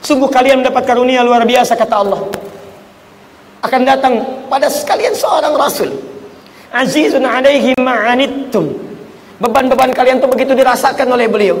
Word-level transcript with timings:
Sungguh 0.00 0.32
kalian 0.32 0.64
mendapat 0.64 0.88
karunia 0.88 1.20
luar 1.20 1.44
biasa 1.44 1.76
kata 1.76 1.94
Allah. 2.00 2.20
Akan 3.60 3.84
datang 3.84 4.24
pada 4.48 4.72
sekalian 4.72 5.12
seorang 5.12 5.52
rasul. 5.52 5.92
Azizun 6.72 7.24
alaihi 7.28 7.76
ma'anittum. 7.76 8.64
Beban-beban 9.40 9.92
kalian 9.92 10.20
tuh 10.20 10.28
begitu 10.32 10.56
dirasakan 10.56 11.08
oleh 11.12 11.28
beliau. 11.28 11.56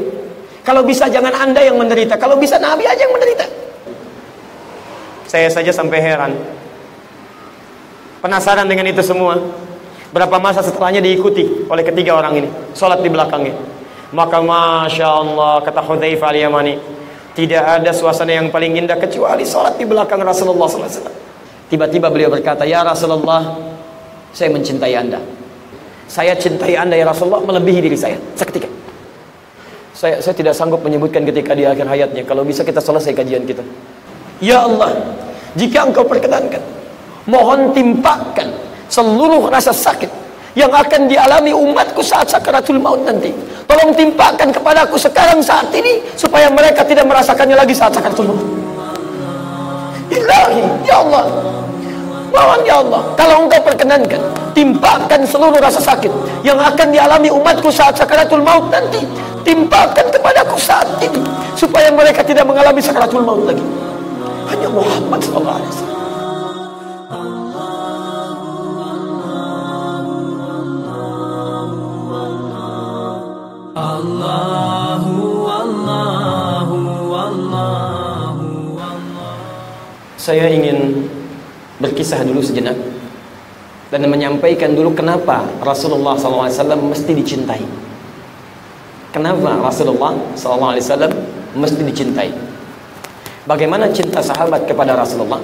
Kalau 0.64 0.84
bisa 0.84 1.08
jangan 1.08 1.32
anda 1.36 1.60
yang 1.60 1.76
menderita. 1.76 2.16
Kalau 2.16 2.40
bisa 2.40 2.56
Nabi 2.56 2.84
aja 2.88 3.04
yang 3.04 3.12
menderita. 3.12 3.44
Saya 5.28 5.48
saja 5.52 5.72
sampai 5.72 5.98
heran. 6.00 6.32
Penasaran 8.20 8.68
dengan 8.68 8.88
itu 8.88 9.00
semua. 9.04 9.40
Berapa 10.10 10.42
masa 10.42 10.60
setelahnya 10.60 11.00
diikuti 11.00 11.68
oleh 11.68 11.84
ketiga 11.86 12.16
orang 12.16 12.44
ini. 12.44 12.48
Sholat 12.76 13.00
di 13.00 13.08
belakangnya. 13.08 13.54
Maka 14.10 14.42
Masya 14.42 15.06
Allah, 15.06 15.62
kata 15.62 15.80
Hudhaifah 15.86 16.28
al-Yamani. 16.34 16.99
Tidak 17.40 17.64
ada 17.64 17.88
suasana 17.96 18.36
yang 18.36 18.52
paling 18.52 18.76
indah 18.76 19.00
kecuali 19.00 19.48
sholat 19.48 19.80
di 19.80 19.88
belakang 19.88 20.20
Rasulullah 20.20 20.68
SAW. 20.68 21.08
Tiba-tiba 21.72 22.12
beliau 22.12 22.28
berkata, 22.28 22.68
Ya 22.68 22.84
Rasulullah, 22.84 23.56
saya 24.36 24.52
mencintai 24.52 24.92
anda. 24.92 25.24
Saya 26.04 26.36
cintai 26.36 26.76
anda 26.76 27.00
ya 27.00 27.08
Rasulullah 27.08 27.40
melebihi 27.40 27.80
diri 27.88 27.96
saya. 27.96 28.20
Seketika. 28.36 28.68
Saya, 29.96 30.20
saya 30.20 30.36
tidak 30.36 30.52
sanggup 30.52 30.84
menyebutkan 30.84 31.24
ketika 31.24 31.56
di 31.56 31.64
akhir 31.64 31.88
hayatnya. 31.88 32.28
Kalau 32.28 32.44
bisa 32.44 32.60
kita 32.60 32.84
selesai 32.84 33.16
kajian 33.16 33.48
kita. 33.48 33.64
Ya 34.44 34.60
Allah, 34.60 34.92
jika 35.56 35.88
engkau 35.88 36.04
perkenankan, 36.04 36.60
mohon 37.24 37.72
timpakan 37.72 38.52
seluruh 38.92 39.48
rasa 39.48 39.72
sakit 39.72 40.12
yang 40.58 40.70
akan 40.70 41.06
dialami 41.06 41.54
umatku 41.54 42.02
saat 42.02 42.26
sakaratul 42.30 42.82
maut 42.82 43.02
nanti. 43.06 43.30
Tolong 43.66 43.94
timpakan 43.94 44.50
kepadaku 44.50 44.98
sekarang 44.98 45.38
saat 45.38 45.70
ini 45.70 46.02
supaya 46.18 46.50
mereka 46.50 46.82
tidak 46.82 47.06
merasakannya 47.06 47.56
lagi 47.58 47.74
saat 47.74 47.94
sakaratul 47.94 48.34
maut. 48.34 48.42
Ilahi, 50.10 50.62
ya 50.82 51.02
Allah. 51.06 51.24
Mohon 52.30 52.60
ya 52.62 52.76
Allah, 52.78 53.02
kalau 53.18 53.46
engkau 53.46 53.58
perkenankan, 53.58 54.22
timpakan 54.54 55.26
seluruh 55.26 55.58
rasa 55.58 55.82
sakit 55.82 56.10
yang 56.46 56.58
akan 56.62 56.94
dialami 56.94 57.26
umatku 57.26 57.74
saat 57.74 57.98
sakaratul 57.98 58.42
maut 58.42 58.70
nanti. 58.70 59.02
Timpakan 59.40 60.14
kepadaku 60.14 60.54
saat 60.60 60.86
ini 61.02 61.22
supaya 61.58 61.90
mereka 61.90 62.22
tidak 62.22 62.46
mengalami 62.46 62.78
sakaratul 62.78 63.24
maut 63.24 63.48
lagi 63.50 63.64
hanya 64.50 64.68
Muhammad 64.68 65.20
sallallahu 65.22 65.58
alaihi 65.62 65.70
wasallam. 65.70 65.89
Saya 80.20 80.52
ingin 80.52 81.10
berkisah 81.80 82.22
dulu 82.22 82.44
sejenak 82.44 82.76
dan 83.90 84.06
menyampaikan 84.06 84.76
dulu 84.76 84.94
kenapa 84.94 85.42
Rasulullah 85.64 86.14
SAW 86.14 86.78
mesti 86.86 87.16
dicintai. 87.16 87.64
Kenapa 89.10 89.58
Rasulullah 89.58 90.14
SAW 90.38 91.10
mesti 91.58 91.82
dicintai? 91.82 92.30
Bagaimana 93.48 93.90
cinta 93.90 94.22
sahabat 94.22 94.70
kepada 94.70 94.94
Rasulullah? 94.94 95.42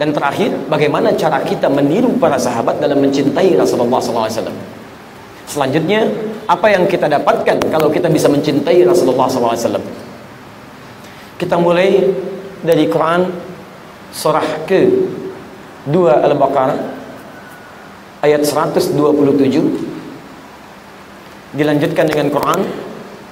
Dan 0.00 0.10
terakhir, 0.16 0.50
bagaimana 0.66 1.12
cara 1.14 1.44
kita 1.44 1.68
meniru 1.70 2.16
para 2.18 2.40
sahabat 2.40 2.80
dalam 2.82 2.98
mencintai 2.98 3.54
Rasulullah 3.54 4.00
SAW? 4.00 4.50
Selanjutnya, 5.46 6.08
apa 6.46 6.66
yang 6.72 6.88
kita 6.88 7.08
dapatkan 7.08 7.58
kalau 7.68 7.92
kita 7.92 8.08
bisa 8.08 8.28
mencintai 8.28 8.84
Rasulullah 8.86 9.28
SAW? 9.28 9.80
Kita 11.36 11.56
mulai 11.56 12.04
dari 12.60 12.84
Quran 12.88 13.28
surah 14.12 14.68
ke 14.68 14.80
2 15.88 16.26
Al-Baqarah 16.28 16.78
ayat 18.20 18.44
127 18.44 18.92
dilanjutkan 21.56 22.06
dengan 22.06 22.28
Quran 22.28 22.60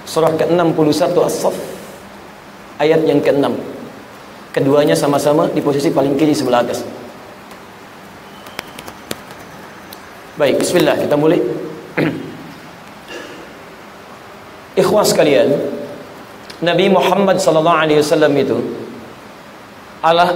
surah 0.09 0.33
ke-61 0.41 1.13
As-Saff 1.21 1.57
ayat 2.81 3.05
yang 3.05 3.21
ke-6. 3.21 3.53
Keduanya 4.57 4.97
sama-sama 4.97 5.47
di 5.53 5.61
posisi 5.61 5.93
paling 5.93 6.17
kiri 6.17 6.33
sebelah 6.33 6.65
atas. 6.65 6.81
Baik, 10.41 10.63
bismillah 10.63 10.97
kita 10.97 11.15
mulai. 11.19 11.43
Ikhwas 14.79 15.11
sekalian, 15.11 15.51
Nabi 16.63 16.87
Muhammad 16.91 17.43
sallallahu 17.43 17.79
alaihi 17.83 17.99
wasallam 17.99 18.35
itu 18.39 18.59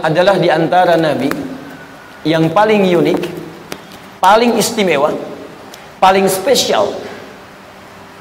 adalah 0.03 0.37
di 0.43 0.51
antara 0.51 0.99
nabi 0.99 1.31
yang 2.27 2.51
paling 2.51 2.83
unik, 2.83 3.21
paling 4.19 4.59
istimewa, 4.59 5.15
paling 6.03 6.27
spesial 6.27 6.91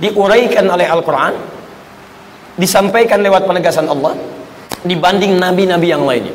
diuraikan 0.01 0.65
oleh 0.69 0.85
Al-Qur'an 0.89 1.33
disampaikan 2.57 3.21
lewat 3.21 3.45
penegasan 3.45 3.89
Allah 3.89 4.17
dibanding 4.85 5.37
nabi-nabi 5.37 5.87
yang 5.89 6.05
lainnya. 6.05 6.33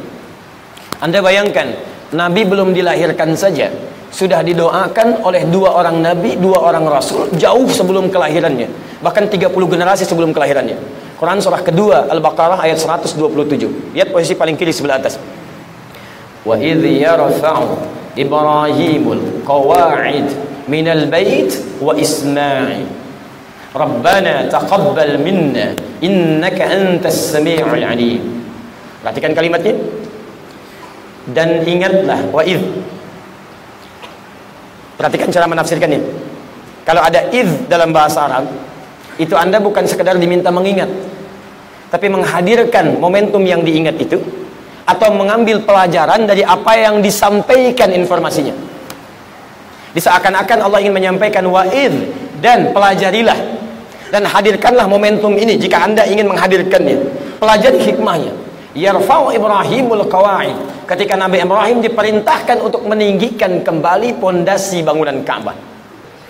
Anda 1.03 1.19
bayangkan, 1.23 1.75
nabi 2.15 2.47
belum 2.47 2.75
dilahirkan 2.75 3.35
saja 3.35 3.71
sudah 4.11 4.41
didoakan 4.47 5.27
oleh 5.27 5.45
dua 5.51 5.75
orang 5.75 5.99
nabi, 5.99 6.39
dua 6.39 6.63
orang 6.63 6.87
rasul 6.87 7.27
jauh 7.35 7.67
sebelum 7.67 8.09
kelahirannya, 8.09 8.71
bahkan 9.01 9.29
30 9.29 9.53
generasi 9.53 10.05
sebelum 10.09 10.33
kelahirannya. 10.33 10.79
Quran 11.17 11.41
surah 11.41 11.65
kedua 11.65 12.09
Al-Baqarah 12.13 12.61
ayat 12.61 12.77
127. 12.77 13.97
Lihat 13.97 14.09
posisi 14.13 14.37
paling 14.37 14.57
kiri 14.57 14.73
sebelah 14.73 15.01
atas. 15.01 15.17
Wa 16.45 16.61
idh 16.61 16.85
yarfa'u 17.03 17.81
Ibrahimul 18.17 19.45
qawa'id 19.45 20.29
minal 20.69 21.05
bait 21.09 21.53
wa 21.81 21.93
Ismail 21.93 23.07
Rabbana 23.77 24.49
taqabbal 24.49 25.21
minna 25.21 25.77
innaka 26.01 26.65
antas 26.65 27.37
sami'ul 27.37 27.85
alim. 27.85 28.25
Perhatikan 29.05 29.37
kalimatnya. 29.37 29.77
Dan 31.27 31.63
ingatlah 31.67 32.25
wa 32.33 32.41
id. 32.41 32.63
Perhatikan 34.97 35.29
cara 35.29 35.45
menafsirkannya. 35.45 36.01
Kalau 36.89 37.03
ada 37.05 37.29
id 37.35 37.69
dalam 37.69 37.93
bahasa 37.93 38.25
Arab, 38.25 38.47
itu 39.17 39.33
Anda 39.33 39.57
bukan 39.57 39.89
sekedar 39.89 40.21
diminta 40.21 40.53
mengingat, 40.53 40.89
tapi 41.89 42.13
menghadirkan 42.13 43.01
momentum 43.01 43.41
yang 43.41 43.65
diingat 43.65 43.97
itu 43.97 44.21
atau 44.87 45.09
mengambil 45.17 45.65
pelajaran 45.65 46.29
dari 46.29 46.45
apa 46.45 46.77
yang 46.77 47.01
disampaikan 47.01 47.91
informasinya. 47.97 48.53
Diseakan-akan 49.97 50.69
Allah 50.69 50.79
ingin 50.85 50.95
menyampaikan 50.95 51.49
wa'id 51.49 51.93
dan 52.45 52.71
pelajarilah 52.77 53.39
dan 54.13 54.23
hadirkanlah 54.29 54.85
momentum 54.85 55.33
ini 55.35 55.57
jika 55.57 55.89
anda 55.89 56.05
ingin 56.05 56.29
menghadirkannya. 56.29 56.97
Pelajari 57.41 57.81
hikmahnya. 57.81 58.33
Yarfa'u 58.77 59.33
Ibrahimul 59.33 60.05
qawa'id. 60.05 60.85
Ketika 60.85 61.17
Nabi 61.17 61.41
Ibrahim 61.41 61.81
diperintahkan 61.81 62.61
untuk 62.61 62.85
meninggikan 62.85 63.65
kembali 63.65 64.21
pondasi 64.21 64.85
bangunan 64.85 65.25
Ka'bah 65.25 65.76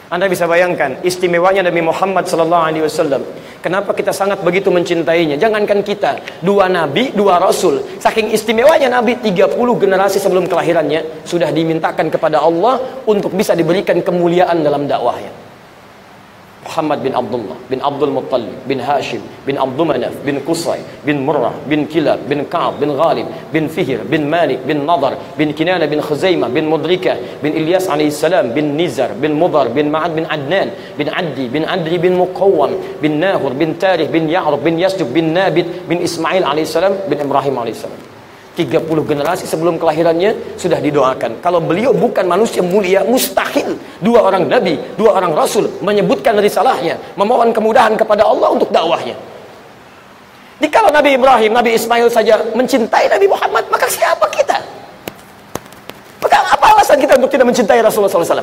anda 0.07 0.31
bisa 0.31 0.47
bayangkan 0.47 1.03
istimewanya 1.03 1.67
Nabi 1.67 1.83
Muhammad 1.83 2.31
sallallahu 2.31 2.63
alaihi 2.63 2.85
wasallam. 2.87 3.27
Kenapa 3.59 3.91
kita 3.91 4.15
sangat 4.15 4.39
begitu 4.47 4.71
mencintainya? 4.71 5.35
Jangankan 5.35 5.83
kita, 5.83 6.23
dua 6.47 6.71
nabi, 6.71 7.11
dua 7.11 7.43
rasul. 7.43 7.83
Saking 7.99 8.31
istimewanya 8.31 8.87
Nabi 8.87 9.19
30 9.19 9.51
generasi 9.83 10.23
sebelum 10.23 10.47
kelahirannya 10.47 11.27
sudah 11.27 11.51
dimintakan 11.51 12.07
kepada 12.07 12.39
Allah 12.39 13.03
untuk 13.11 13.35
bisa 13.35 13.59
diberikan 13.59 13.99
kemuliaan 13.99 14.63
dalam 14.63 14.87
dakwahnya. 14.87 15.46
Muhammad 16.67 16.99
bin 17.07 17.13
Abdullah 17.15 17.57
bin 17.71 17.79
Abdul 17.79 18.11
Muttalib 18.11 18.53
bin 18.67 18.79
Hashim 18.83 19.23
bin 19.47 19.57
Abdul 19.57 19.87
Manaf 19.87 20.15
bin 20.27 20.43
Qusay 20.43 20.83
bin 21.07 21.23
Murrah 21.23 21.55
bin 21.71 21.87
Kilab 21.87 22.19
bin 22.27 22.43
Ka'ab 22.51 22.83
bin 22.83 22.91
Ghalib 23.01 23.27
bin 23.55 23.71
Fihir 23.71 24.03
bin 24.11 24.27
Malik 24.27 24.61
bin 24.67 24.83
Nadar 24.83 25.15
bin 25.39 25.55
Kinana 25.55 25.87
bin 25.87 26.03
Khuzaimah 26.03 26.51
bin 26.51 26.67
Mudrika 26.67 27.15
bin 27.43 27.55
Ilyas 27.55 27.87
alaihissalam 27.87 28.51
bin 28.57 28.75
Nizar 28.75 29.15
bin 29.23 29.39
Mudar 29.39 29.71
bin 29.71 29.95
Ma'ad 29.95 30.13
bin 30.19 30.27
Adnan 30.27 30.69
bin 30.99 31.07
Addi 31.07 31.47
bin 31.55 31.63
Adri 31.63 31.97
bin 32.03 32.19
Muqawwam 32.19 32.75
bin 33.03 33.23
Nahur 33.23 33.55
bin 33.55 33.79
Tarikh 33.79 34.11
bin 34.11 34.27
Ya'rub 34.29 34.61
bin 34.67 34.75
Yasjub 34.77 35.09
bin 35.15 35.33
Nabit 35.33 35.67
bin 35.87 36.03
Ismail 36.03 36.43
alaihissalam 36.43 36.93
bin 37.11 37.19
Ibrahim 37.23 37.55
alaihissalam 37.63 38.06
30 38.57 38.89
generasi 39.05 39.45
sebelum 39.45 39.77
kelahirannya 39.77 40.57
sudah 40.57 40.81
didoakan. 40.81 41.45
Kalau 41.45 41.61
beliau 41.61 41.93
bukan 41.93 42.25
manusia 42.25 42.65
mulia, 42.65 43.05
mustahil 43.05 43.77
dua 44.01 44.25
orang 44.25 44.49
nabi, 44.49 44.81
dua 44.97 45.21
orang 45.21 45.37
rasul 45.37 45.69
menyebutkan 45.85 46.33
risalahnya, 46.41 46.97
memohon 47.21 47.53
kemudahan 47.53 47.93
kepada 48.01 48.25
Allah 48.25 48.57
untuk 48.57 48.73
dakwahnya. 48.73 49.13
Jika 50.57 50.89
Nabi 50.89 51.21
Ibrahim, 51.21 51.53
Nabi 51.53 51.77
Ismail 51.77 52.09
saja 52.09 52.41
mencintai 52.57 53.13
Nabi 53.13 53.29
Muhammad, 53.29 53.69
maka 53.69 53.85
siapa 53.93 54.25
kita? 54.33 54.57
Maka 56.25 56.39
apa 56.49 56.67
alasan 56.73 56.97
kita 56.97 57.21
untuk 57.21 57.29
tidak 57.29 57.53
mencintai 57.53 57.85
Rasulullah 57.85 58.09
SAW? 58.09 58.41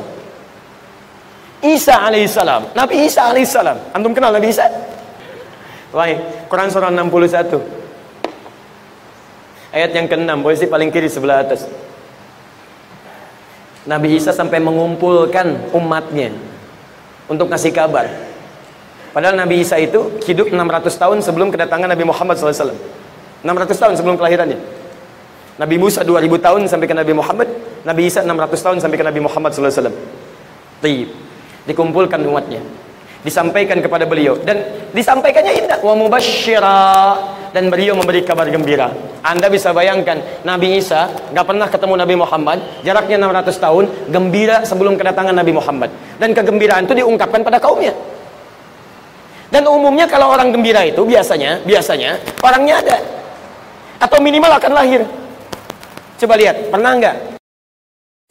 Isa 1.58 2.06
alaihissalam, 2.06 2.70
Nabi 2.78 3.10
Isa 3.10 3.34
alaihissalam. 3.34 3.90
Antum 3.98 4.14
kenal 4.14 4.30
Nabi 4.30 4.54
Isa? 4.54 4.62
Baik, 5.90 6.46
Quran 6.46 6.70
surah 6.70 6.94
61. 6.94 7.83
Ayat 9.74 9.90
yang 9.90 10.06
ke-6, 10.06 10.30
posisi 10.38 10.70
paling 10.70 10.94
kiri 10.94 11.10
sebelah 11.10 11.42
atas. 11.42 11.66
Nabi 13.90 14.14
Isa 14.14 14.30
sampai 14.30 14.62
mengumpulkan 14.62 15.74
umatnya 15.74 16.30
untuk 17.26 17.50
ngasih 17.50 17.74
kabar. 17.74 18.06
Padahal 19.10 19.34
Nabi 19.34 19.66
Isa 19.66 19.74
itu 19.82 20.14
hidup 20.30 20.54
600 20.54 20.94
tahun 20.94 21.18
sebelum 21.26 21.50
kedatangan 21.50 21.90
Nabi 21.90 22.06
Muhammad 22.06 22.38
SAW. 22.38 22.70
600 23.42 23.74
tahun 23.74 23.94
sebelum 23.98 24.14
kelahirannya. 24.14 24.62
Nabi 25.58 25.76
Musa 25.82 26.06
2000 26.06 26.38
tahun 26.38 26.62
sampai 26.70 26.86
ke 26.86 26.94
Nabi 26.94 27.12
Muhammad. 27.18 27.50
Nabi 27.82 28.06
Isa 28.06 28.22
600 28.22 28.54
tahun 28.54 28.78
sampai 28.78 28.94
ke 28.94 29.04
Nabi 29.04 29.20
Muhammad 29.26 29.58
SAW. 29.58 29.90
Tib. 30.78 31.10
Dikumpulkan 31.66 32.22
umatnya 32.22 32.62
disampaikan 33.24 33.80
kepada 33.80 34.04
beliau. 34.04 34.36
Dan 34.38 34.60
disampaikannya 34.92 35.64
indah. 35.64 35.78
Wa 35.80 35.96
mubasyira 35.96 36.84
dan 37.50 37.72
beliau 37.72 37.96
memberi 37.96 38.20
kabar 38.22 38.46
gembira. 38.52 38.92
Anda 39.24 39.48
bisa 39.48 39.72
bayangkan 39.72 40.44
Nabi 40.44 40.76
Isa 40.78 41.08
nggak 41.32 41.46
pernah 41.48 41.66
ketemu 41.72 41.94
Nabi 41.96 42.14
Muhammad. 42.20 42.58
Jaraknya 42.84 43.16
600 43.16 43.56
tahun 43.56 43.84
gembira 44.12 44.62
sebelum 44.68 45.00
kedatangan 45.00 45.32
Nabi 45.32 45.56
Muhammad. 45.56 45.90
Dan 46.20 46.36
kegembiraan 46.36 46.84
itu 46.84 46.94
diungkapkan 47.00 47.40
pada 47.40 47.56
kaumnya. 47.56 47.96
Dan 49.48 49.64
umumnya 49.70 50.04
kalau 50.10 50.34
orang 50.34 50.50
gembira 50.50 50.84
itu 50.84 51.06
biasanya 51.06 51.64
biasanya 51.64 52.20
orangnya 52.44 52.84
ada. 52.84 52.98
Atau 54.02 54.20
minimal 54.20 54.60
akan 54.60 54.72
lahir. 54.74 55.00
Coba 56.20 56.34
lihat 56.36 56.68
pernah 56.68 56.92
nggak? 57.00 57.16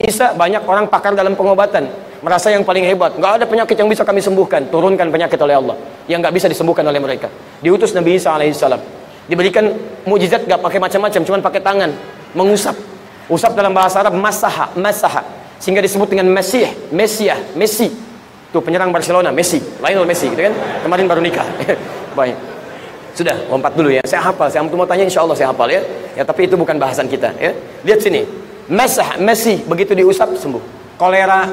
Isa 0.04 0.36
banyak 0.36 0.68
orang 0.68 0.92
pakar 0.92 1.16
dalam 1.16 1.32
pengobatan 1.34 1.88
merasa 2.24 2.48
yang 2.50 2.64
paling 2.64 2.88
hebat. 2.88 3.20
Nggak 3.20 3.32
ada 3.44 3.46
penyakit 3.46 3.76
yang 3.76 3.92
bisa 3.92 4.08
kami 4.08 4.24
sembuhkan. 4.24 4.72
Turunkan 4.72 5.12
penyakit 5.12 5.38
oleh 5.44 5.60
Allah 5.60 5.76
yang 6.08 6.24
nggak 6.24 6.34
bisa 6.34 6.48
disembuhkan 6.48 6.88
oleh 6.88 6.98
mereka. 7.04 7.28
Diutus 7.60 7.92
Nabi 7.92 8.16
Isa 8.16 8.32
alaihissalam 8.32 8.80
diberikan 9.28 9.72
mujizat 10.04 10.44
nggak 10.48 10.60
pakai 10.64 10.80
macam-macam 10.80 11.22
cuman 11.22 11.42
pakai 11.44 11.62
tangan. 11.62 11.92
Mengusap. 12.34 12.74
Usap 13.30 13.54
dalam 13.54 13.76
bahasa 13.76 14.02
Arab 14.02 14.16
masaha 14.16 14.72
masaha. 14.80 15.22
Sehingga 15.60 15.84
disebut 15.84 16.10
dengan 16.10 16.28
Mesih 16.32 16.72
Mesiah 16.90 17.38
Messi. 17.60 17.92
Itu 18.50 18.60
penyerang 18.64 18.90
Barcelona 18.96 19.30
Messi. 19.30 19.60
Lionel 19.84 20.08
Messi 20.08 20.32
gitu 20.32 20.40
kan? 20.40 20.54
Kemarin 20.82 21.06
baru 21.06 21.22
nikah. 21.22 21.46
Baik. 22.18 22.36
Sudah 23.14 23.38
lompat 23.52 23.78
dulu 23.78 23.94
ya. 23.94 24.02
Saya 24.08 24.26
hafal 24.26 24.50
saya 24.50 24.66
mau 24.66 24.88
tanya 24.90 25.06
insya 25.06 25.22
Allah 25.22 25.38
saya 25.38 25.54
hafal 25.54 25.70
ya. 25.70 25.84
Ya 26.18 26.24
tapi 26.26 26.50
itu 26.50 26.56
bukan 26.58 26.80
bahasan 26.80 27.06
kita 27.06 27.36
ya. 27.38 27.52
Lihat 27.86 28.00
sini. 28.00 28.26
Mesah 28.72 29.20
Messi 29.20 29.60
begitu 29.64 29.92
diusap 29.92 30.34
sembuh. 30.40 30.96
Kolera 30.98 31.48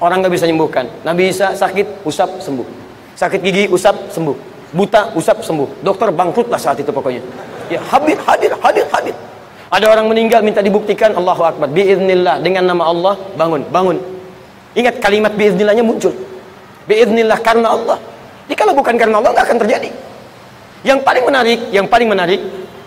orang 0.00 0.20
nggak 0.24 0.32
bisa 0.32 0.44
menyembuhkan. 0.48 0.84
Nabi 1.02 1.32
Isa 1.32 1.56
sakit, 1.56 2.04
usap 2.04 2.40
sembuh. 2.40 2.66
Sakit 3.16 3.40
gigi, 3.40 3.64
usap 3.72 4.12
sembuh. 4.12 4.36
Buta, 4.76 5.16
usap 5.16 5.40
sembuh. 5.40 5.80
Dokter 5.80 6.12
bangkrutlah 6.12 6.60
saat 6.60 6.76
itu 6.82 6.92
pokoknya. 6.92 7.22
Ya, 7.72 7.80
hadir, 7.80 8.18
hadir, 8.20 8.52
hadir, 8.60 8.86
hadir. 8.92 9.16
Ada 9.72 9.86
orang 9.90 10.06
meninggal 10.06 10.44
minta 10.44 10.60
dibuktikan 10.60 11.16
Allahu 11.16 11.42
Akbar. 11.42 11.66
Biiznillah 11.72 12.38
dengan 12.44 12.68
nama 12.68 12.86
Allah 12.86 13.14
bangun, 13.34 13.64
bangun. 13.72 13.96
Ingat 14.76 15.00
kalimat 15.00 15.32
biiznillahnya 15.32 15.82
muncul. 15.82 16.12
Biiznillah 16.84 17.40
karena 17.40 17.72
Allah. 17.72 17.98
Jadi 18.46 18.54
kalau 18.54 18.76
bukan 18.76 18.94
karena 18.94 19.18
Allah 19.18 19.32
nggak 19.32 19.46
akan 19.48 19.58
terjadi. 19.64 19.90
Yang 20.86 21.02
paling 21.02 21.24
menarik, 21.26 21.60
yang 21.74 21.86
paling 21.90 22.06
menarik, 22.06 22.40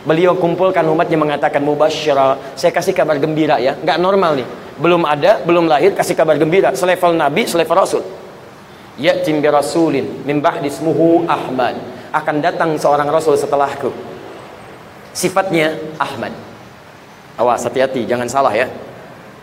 beliau 0.08 0.38
kumpulkan 0.38 0.86
umatnya 0.88 1.20
mengatakan 1.20 1.60
mubasyara. 1.60 2.56
Saya 2.56 2.72
kasih 2.72 2.96
kabar 2.96 3.20
gembira 3.20 3.60
ya, 3.60 3.76
nggak 3.76 3.98
normal 4.00 4.40
nih 4.40 4.48
belum 4.80 5.04
ada, 5.04 5.44
belum 5.44 5.68
lahir 5.68 5.92
kasih 5.92 6.16
kabar 6.16 6.40
gembira 6.40 6.72
selevel 6.72 7.14
nabi, 7.14 7.44
selevel 7.44 7.78
rasul. 7.78 8.04
Ya'tim 9.00 9.40
bi 9.40 9.48
rasulin 9.48 10.24
min 10.24 10.40
ba'di 10.40 10.72
ismuhu 10.72 11.28
Ahmad. 11.28 11.76
Akan 12.10 12.42
datang 12.42 12.74
seorang 12.80 13.08
rasul 13.12 13.36
setelahku. 13.38 13.92
Sifatnya 15.14 15.76
Ahmad. 16.00 16.34
Awas 17.40 17.64
hati-hati, 17.64 18.04
jangan 18.08 18.28
salah 18.28 18.52
ya. 18.52 18.68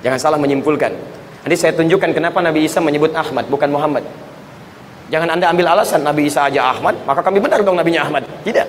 Jangan 0.04 0.20
salah 0.20 0.38
menyimpulkan. 0.40 0.92
Nanti 1.46 1.56
saya 1.56 1.72
tunjukkan 1.72 2.10
kenapa 2.12 2.42
Nabi 2.42 2.66
Isa 2.66 2.82
menyebut 2.82 3.14
Ahmad 3.14 3.46
bukan 3.48 3.70
Muhammad. 3.70 4.04
Jangan 5.08 5.38
Anda 5.38 5.54
ambil 5.54 5.70
alasan 5.70 6.02
Nabi 6.02 6.26
Isa 6.26 6.50
aja 6.50 6.74
Ahmad, 6.74 6.98
maka 7.06 7.22
kami 7.22 7.38
benar 7.38 7.62
dong 7.62 7.78
Nabinya 7.78 8.02
Ahmad. 8.02 8.26
Tidak. 8.42 8.66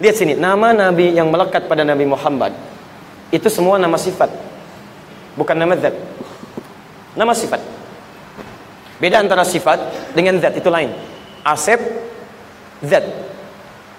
Lihat 0.00 0.16
sini, 0.16 0.32
nama 0.34 0.72
Nabi 0.72 1.14
yang 1.14 1.28
melekat 1.28 1.68
pada 1.68 1.84
Nabi 1.86 2.08
Muhammad 2.08 2.56
itu 3.30 3.46
semua 3.46 3.78
nama 3.78 3.94
sifat 3.94 4.28
bukan 5.36 5.56
nama 5.56 5.74
zat. 5.78 5.94
Nama 7.12 7.32
sifat. 7.36 7.60
Beda 9.02 9.18
antara 9.18 9.42
sifat 9.42 9.78
dengan 10.16 10.38
zat 10.38 10.56
itu 10.56 10.68
lain. 10.70 10.94
Asep 11.42 11.80
zat. 12.86 13.04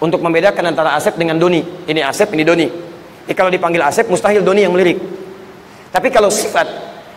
Untuk 0.03 0.19
membedakan 0.19 0.73
antara 0.73 0.97
asep 0.97 1.15
dengan 1.15 1.39
doni. 1.39 1.63
Ini 1.87 2.01
asep 2.03 2.31
ini 2.33 2.43
doni. 2.43 2.67
Jadi 3.23 3.35
kalau 3.37 3.51
dipanggil 3.51 3.79
asep 3.83 4.09
mustahil 4.11 4.43
doni 4.43 4.65
yang 4.65 4.73
melirik. 4.75 4.99
Tapi 5.93 6.09
kalau 6.09 6.27
sifat 6.27 6.67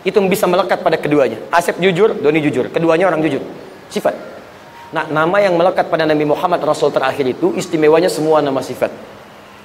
itu 0.07 0.15
bisa 0.29 0.47
melekat 0.47 0.79
pada 0.79 0.95
keduanya. 0.95 1.41
Asep 1.51 1.81
jujur 1.83 2.15
doni 2.15 2.39
jujur. 2.39 2.71
Keduanya 2.71 3.11
orang 3.11 3.19
jujur. 3.25 3.43
Sifat. 3.91 4.15
Nah 4.95 5.03
nama 5.11 5.43
yang 5.43 5.59
melekat 5.59 5.91
pada 5.91 6.07
Nabi 6.07 6.23
Muhammad 6.23 6.63
Rasul 6.63 6.95
terakhir 6.95 7.27
itu 7.27 7.51
istimewanya 7.59 8.07
semua 8.07 8.39
nama 8.39 8.63
sifat. 8.63 8.87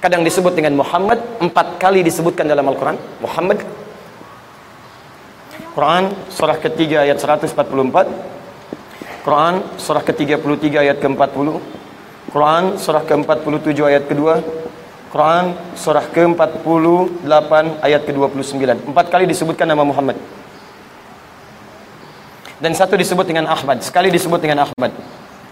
Kadang 0.03 0.19
disebut 0.27 0.51
dengan 0.51 0.75
Muhammad 0.75 1.15
empat 1.39 1.79
kali 1.79 2.03
disebutkan 2.03 2.43
dalam 2.43 2.67
Al-Quran 2.67 2.99
Muhammad 3.23 3.63
Quran 5.73 6.13
surah 6.29 6.57
ketiga 6.61 7.01
ayat 7.01 7.17
144 7.17 7.53
Quran 9.25 9.53
surah 9.81 10.03
ke-33 10.05 10.85
ayat 10.85 10.97
ke-40 11.01 11.47
Quran 12.33 12.63
surah 12.81 13.05
ke-47 13.05 13.77
ayat 13.85 14.03
kedua. 14.09 14.41
Quran 15.13 15.53
surah 15.77 16.05
ke-48 16.09 17.51
ayat 17.85 18.01
ke-29 18.09 18.89
empat 18.89 19.05
kali 19.13 19.29
disebutkan 19.29 19.69
nama 19.69 19.85
Muhammad. 19.85 20.17
Dan 22.57 22.73
satu 22.73 22.97
disebut 22.97 23.25
dengan 23.29 23.45
Ahmad 23.45 23.85
sekali 23.85 24.09
disebut 24.09 24.41
dengan 24.41 24.65
Ahmad. 24.65 24.89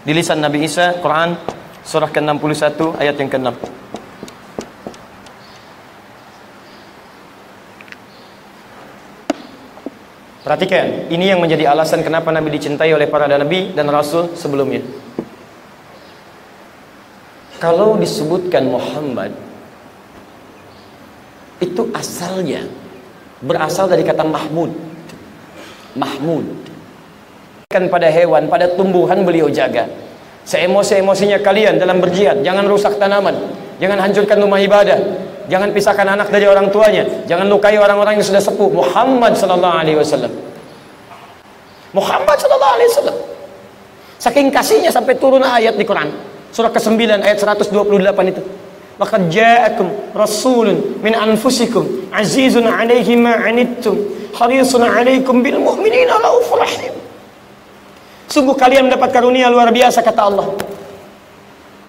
Di 0.02 0.10
lisan 0.10 0.42
Nabi 0.42 0.66
Isa 0.66 0.98
Quran 0.98 1.38
surah 1.86 2.10
ke-61 2.10 2.98
ayat 2.98 3.14
yang 3.18 3.30
ke-6 3.30 3.54
Perhatikan, 10.42 11.06
ini 11.06 11.30
yang 11.30 11.38
menjadi 11.38 11.70
alasan 11.70 12.02
kenapa 12.02 12.34
Nabi 12.34 12.50
dicintai 12.58 12.90
oleh 12.90 13.06
para 13.06 13.30
nabi 13.30 13.70
dan 13.78 13.86
rasul 13.86 14.34
sebelumnya. 14.34 14.82
Kalau 17.62 17.94
disebutkan 17.94 18.66
Muhammad 18.66 19.30
itu 21.62 21.86
asalnya 21.94 22.66
berasal 23.38 23.86
dari 23.86 24.02
kata 24.02 24.26
Mahmud. 24.26 24.74
Mahmud. 25.94 26.46
Kan 27.70 27.86
pada 27.86 28.10
hewan, 28.10 28.50
pada 28.50 28.66
tumbuhan 28.74 29.22
beliau 29.22 29.46
jaga. 29.46 29.86
Seemosi-emosinya 30.42 31.38
kalian 31.38 31.78
dalam 31.78 32.02
berjihad, 32.02 32.42
jangan 32.42 32.66
rusak 32.66 32.98
tanaman, 32.98 33.46
jangan 33.78 34.02
hancurkan 34.02 34.42
rumah 34.42 34.58
ibadah, 34.58 35.21
Jangan 35.50 35.74
pisahkan 35.74 36.06
anak 36.06 36.30
dari 36.30 36.46
orang 36.46 36.70
tuanya. 36.70 37.02
Jangan 37.26 37.50
lukai 37.50 37.74
orang-orang 37.74 38.18
yang 38.18 38.26
sudah 38.26 38.42
sepuh. 38.42 38.70
Muhammad 38.70 39.34
sallallahu 39.34 39.74
alaihi 39.74 39.98
wasallam. 39.98 40.30
Muhammad 41.90 42.36
sallallahu 42.38 42.74
alaihi 42.78 42.90
wasallam. 42.94 43.16
Saking 44.22 44.54
kasihnya 44.54 44.90
sampai 44.94 45.18
turun 45.18 45.42
ayat 45.42 45.74
di 45.74 45.82
Quran. 45.82 46.08
Surah 46.54 46.70
ke-9 46.70 46.94
ayat 47.26 47.38
128 47.42 47.74
itu. 48.30 48.42
Laqad 49.00 49.22
ja'akum 49.32 50.14
rasulun 50.14 51.02
min 51.02 51.16
anfusikum 51.16 52.12
azizun 52.14 52.68
'alaihi 52.68 53.18
ma 53.18 53.34
'anittum 53.34 53.98
harisun 54.36 54.84
'alaikum 54.84 55.42
bil 55.42 55.58
mu'minina 55.58 56.22
raufur 56.22 56.60
rahim. 56.60 56.92
Sungguh 58.30 58.54
kalian 58.54 58.86
mendapat 58.86 59.10
karunia 59.10 59.50
luar 59.50 59.74
biasa 59.74 60.06
kata 60.06 60.22
Allah. 60.22 60.46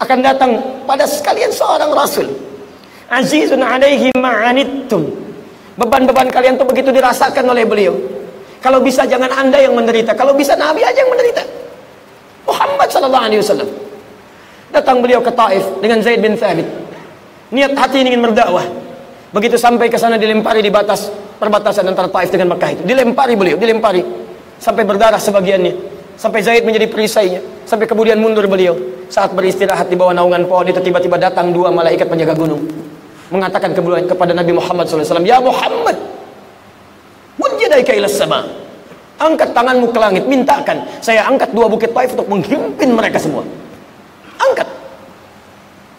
Akan 0.02 0.20
datang 0.20 0.58
pada 0.84 1.08
sekalian 1.08 1.54
seorang 1.54 1.92
rasul 1.96 2.28
azizun 3.12 3.60
alaihi 3.60 4.14
ma'anittum 4.16 5.24
beban-beban 5.78 6.30
kalian 6.30 6.56
tuh 6.58 6.68
begitu 6.70 6.94
dirasakan 6.94 7.46
oleh 7.50 7.66
beliau. 7.66 7.96
Kalau 8.64 8.80
bisa 8.80 9.04
jangan 9.04 9.28
anda 9.28 9.60
yang 9.60 9.76
menderita 9.76 10.16
kalau 10.16 10.32
bisa 10.32 10.56
Nabi 10.56 10.86
aja 10.86 11.04
yang 11.04 11.12
menderita. 11.12 11.44
Muhammad 12.48 12.88
sallallahu 12.88 13.26
alaihi 13.28 13.42
wasallam. 13.44 13.70
Datang 14.72 15.04
beliau 15.04 15.22
ke 15.22 15.32
Taif 15.36 15.64
dengan 15.84 16.00
Zaid 16.02 16.20
bin 16.24 16.34
Thabit. 16.40 16.66
Niat 17.54 17.76
hati 17.78 18.02
ingin 18.02 18.24
berdakwah. 18.24 18.66
Begitu 19.34 19.58
sampai 19.58 19.90
ke 19.90 19.98
sana 19.98 20.18
dilempari 20.18 20.64
di 20.64 20.72
batas 20.74 21.12
perbatasan 21.38 21.86
antara 21.92 22.10
Taif 22.10 22.34
dengan 22.34 22.56
Mekah 22.56 22.70
itu. 22.74 22.82
Dilempari 22.88 23.34
beliau 23.38 23.58
dilempari. 23.60 24.02
Sampai 24.58 24.88
berdarah 24.88 25.20
sebagiannya. 25.20 25.74
Sampai 26.16 26.40
Zaid 26.42 26.64
menjadi 26.64 26.88
perisainya. 26.88 27.44
Sampai 27.68 27.86
kemudian 27.86 28.18
mundur 28.18 28.48
beliau. 28.48 28.74
Saat 29.12 29.36
beristirahat 29.38 29.92
di 29.92 29.96
bawah 30.00 30.16
naungan 30.16 30.48
pohon 30.50 30.66
itu 30.72 30.80
tiba-tiba 30.82 31.22
datang 31.22 31.54
dua 31.54 31.70
malaikat 31.70 32.10
penjaga 32.10 32.34
gunung 32.34 32.93
mengatakan 33.34 33.74
kepada 33.74 34.32
Nabi 34.38 34.54
Muhammad 34.54 34.86
SAW, 34.86 35.26
Ya 35.26 35.42
Muhammad, 35.42 35.98
munjadaika 37.42 37.98
ila 37.98 38.06
sama. 38.06 38.46
Angkat 39.18 39.58
tanganmu 39.58 39.90
ke 39.90 39.98
langit, 39.98 40.24
mintakan. 40.30 40.86
Saya 41.02 41.26
angkat 41.26 41.50
dua 41.50 41.66
bukit 41.66 41.90
Taif 41.90 42.14
untuk 42.14 42.30
menghimpin 42.30 42.94
mereka 42.94 43.18
semua. 43.18 43.42
Angkat. 44.38 44.70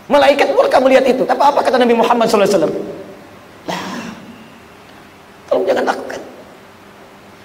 Malaikat 0.06 0.54
murka 0.54 0.78
melihat 0.78 1.02
itu. 1.10 1.26
Tapi 1.26 1.42
apa 1.42 1.58
kata 1.58 1.74
Nabi 1.80 1.94
Muhammad 1.98 2.30
SAW? 2.30 2.70
Lah, 3.66 3.82
tolong 5.50 5.64
jangan 5.66 5.84
lakukan. 5.90 6.20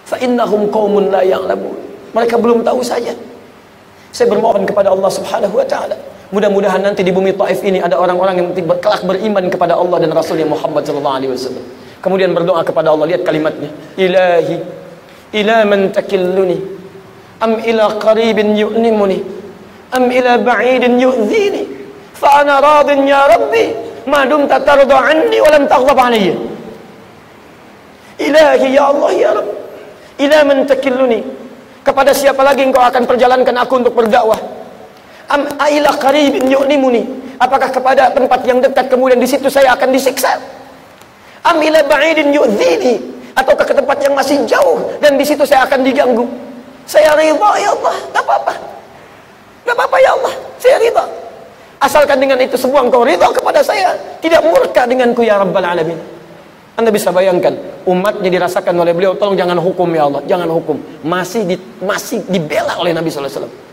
Fa'innahum 0.06 0.62
qawmun 0.70 1.10
la 1.10 1.22
ya'lamun. 1.26 1.78
Mereka 2.14 2.36
belum 2.38 2.62
tahu 2.66 2.82
saja. 2.86 3.14
Saya 4.10 4.26
bermohon 4.30 4.66
kepada 4.66 4.90
Allah 4.90 5.10
Subhanahu 5.14 5.54
wa 5.54 5.66
taala 5.70 5.94
Mudah-mudahan 6.30 6.86
nanti 6.86 7.02
di 7.02 7.10
bumi 7.10 7.34
Taif 7.34 7.66
ini 7.66 7.82
ada 7.82 7.98
orang-orang 7.98 8.38
yang 8.38 8.48
kelak 8.78 9.02
beriman 9.02 9.50
kepada 9.50 9.74
Allah 9.74 9.98
dan 9.98 10.14
Rasulnya 10.14 10.46
Muhammad 10.46 10.86
sallallahu 10.86 11.16
alaihi 11.18 11.32
wasallam. 11.34 11.66
Kemudian 12.06 12.38
berdoa 12.38 12.62
kepada 12.62 12.94
Allah, 12.94 13.10
lihat 13.10 13.26
kalimatnya. 13.26 13.74
Ilahi 13.98 14.56
ila 15.42 15.58
man 15.66 15.90
takilluni? 15.90 16.58
Am 17.42 17.58
ila 17.66 17.98
qaribin 17.98 18.54
yu'nimuni 18.54 19.18
am 19.96 20.06
ila 20.12 20.38
ba'idin 20.38 21.02
yu'dhini 21.02 21.66
fa 22.14 22.46
ana 22.46 22.62
radin 22.62 23.10
ya 23.10 23.26
rabbi. 23.26 23.74
Ma 24.06 24.26
dumta 24.26 24.58
anni 24.62 25.38
wa 25.38 25.50
lam 25.54 25.64
taghdab 25.70 25.98
alayya. 25.98 26.36
Ilahi 28.20 28.68
ya 28.76 28.84
Allah 28.92 29.12
ya 29.16 29.32
Rabb 29.34 29.50
ila 30.20 30.38
man 30.46 30.58
takilluni? 30.68 31.24
Kepada 31.80 32.12
siapa 32.14 32.44
lagi 32.44 32.68
engkau 32.68 32.84
akan 32.84 33.08
perjalankan 33.08 33.56
aku 33.66 33.74
untuk 33.82 33.96
berdakwah 33.96 34.38
am 35.30 35.46
aila 35.62 35.94
qaribin 36.02 36.50
yu'nimuni 36.50 37.20
apakah 37.40 37.72
kepada 37.72 38.12
tempat 38.12 38.44
yang 38.44 38.60
dekat 38.60 38.92
kemudian 38.92 39.18
di 39.18 39.26
situ 39.26 39.48
saya 39.48 39.74
akan 39.74 39.90
disiksa? 39.96 40.36
Am 41.48 41.58
ila 41.64 41.80
ba'idin 41.88 42.36
yu'dhini 42.36 43.00
ataukah 43.34 43.64
ke 43.64 43.74
tempat 43.74 43.98
yang 44.04 44.14
masih 44.14 44.44
jauh 44.44 44.92
dan 45.00 45.16
di 45.16 45.24
situ 45.24 45.48
saya 45.48 45.64
akan 45.66 45.80
diganggu? 45.82 46.28
Saya 46.84 47.16
ridha 47.16 47.52
ya 47.64 47.70
Allah 47.72 47.96
tak 48.12 48.24
apa-apa. 48.28 48.54
Tak 49.64 49.74
apa-apa 49.78 49.98
ya 50.04 50.12
Allah 50.20 50.34
saya 50.60 50.76
ridha. 50.84 51.06
Asalkan 51.80 52.20
dengan 52.20 52.36
itu 52.44 52.60
semua 52.60 52.84
engkau 52.84 53.08
ridha 53.08 53.30
kepada 53.32 53.64
saya 53.64 53.96
tidak 54.20 54.44
murka 54.44 54.84
denganku 54.84 55.24
ya 55.24 55.40
rabbal 55.40 55.64
alamin. 55.64 55.96
Anda 56.76 56.92
bisa 56.92 57.12
bayangkan 57.12 57.56
umatnya 57.88 58.28
dirasakan 58.32 58.72
oleh 58.72 58.96
beliau 58.96 59.12
tolong 59.16 59.36
jangan 59.36 59.60
hukum 59.60 59.88
ya 59.96 60.12
Allah 60.12 60.22
jangan 60.28 60.50
hukum. 60.52 60.76
Masih 61.08 61.48
di, 61.48 61.56
masih 61.80 62.20
dibela 62.28 62.76
oleh 62.84 62.92
Nabi 62.92 63.08
SAW 63.08 63.69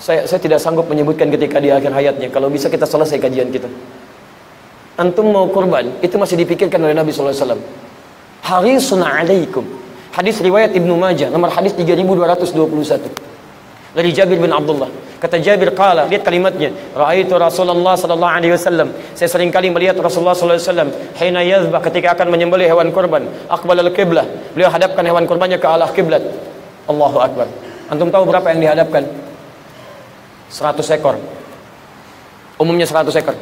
saya, 0.00 0.24
saya 0.24 0.40
tidak 0.40 0.58
sanggup 0.58 0.88
menyebutkan 0.88 1.28
ketika 1.28 1.60
di 1.60 1.68
akhir 1.68 1.92
hayatnya 1.92 2.32
kalau 2.32 2.48
bisa 2.48 2.72
kita 2.72 2.88
selesai 2.88 3.20
kajian 3.20 3.52
kita 3.52 3.68
antum 4.96 5.28
mau 5.28 5.46
kurban 5.52 6.00
itu 6.00 6.16
masih 6.16 6.40
dipikirkan 6.40 6.80
oleh 6.80 6.96
Nabi 6.96 7.12
SAW 7.12 7.60
harisun 8.48 9.04
alaikum 9.04 9.68
hadis 10.16 10.40
riwayat 10.40 10.72
Ibnu 10.72 10.96
Majah 10.96 11.28
nomor 11.28 11.52
hadis 11.52 11.76
3221 11.76 13.94
dari 13.94 14.10
Jabir 14.16 14.40
bin 14.40 14.50
Abdullah 14.50 14.88
Kata 15.20 15.36
Jabir 15.36 15.76
qala, 15.76 16.08
lihat 16.08 16.24
kalimatnya. 16.24 16.72
Raaitu 16.96 17.36
Rasulullah 17.36 17.92
sallallahu 17.92 18.34
alaihi 18.40 18.56
wasallam. 18.56 18.88
Saya 19.12 19.28
sering 19.28 19.52
kali 19.52 19.68
melihat 19.68 19.92
Rasulullah 20.00 20.32
sallallahu 20.32 20.56
alaihi 20.56 20.72
wasallam 20.72 20.90
hina 21.20 21.40
yazbah 21.44 21.80
ketika 21.84 22.16
akan 22.16 22.32
menyembelih 22.32 22.64
hewan 22.64 22.88
kurban. 22.88 23.28
Aqbal 23.52 23.84
al-qiblah. 23.84 24.24
Beliau 24.56 24.72
hadapkan 24.72 25.04
hewan 25.04 25.28
kurbannya 25.28 25.60
ke 25.60 25.68
arah 25.68 25.92
kiblat. 25.92 26.24
Allahu 26.88 27.20
akbar. 27.20 27.52
Antum 27.92 28.08
tahu 28.08 28.32
berapa 28.32 28.48
yang 28.56 28.64
dihadapkan? 28.64 29.04
100 30.50 30.96
ekor. 30.98 31.16
Umumnya 32.60 32.84
100 32.84 33.14
ekor. 33.16 33.38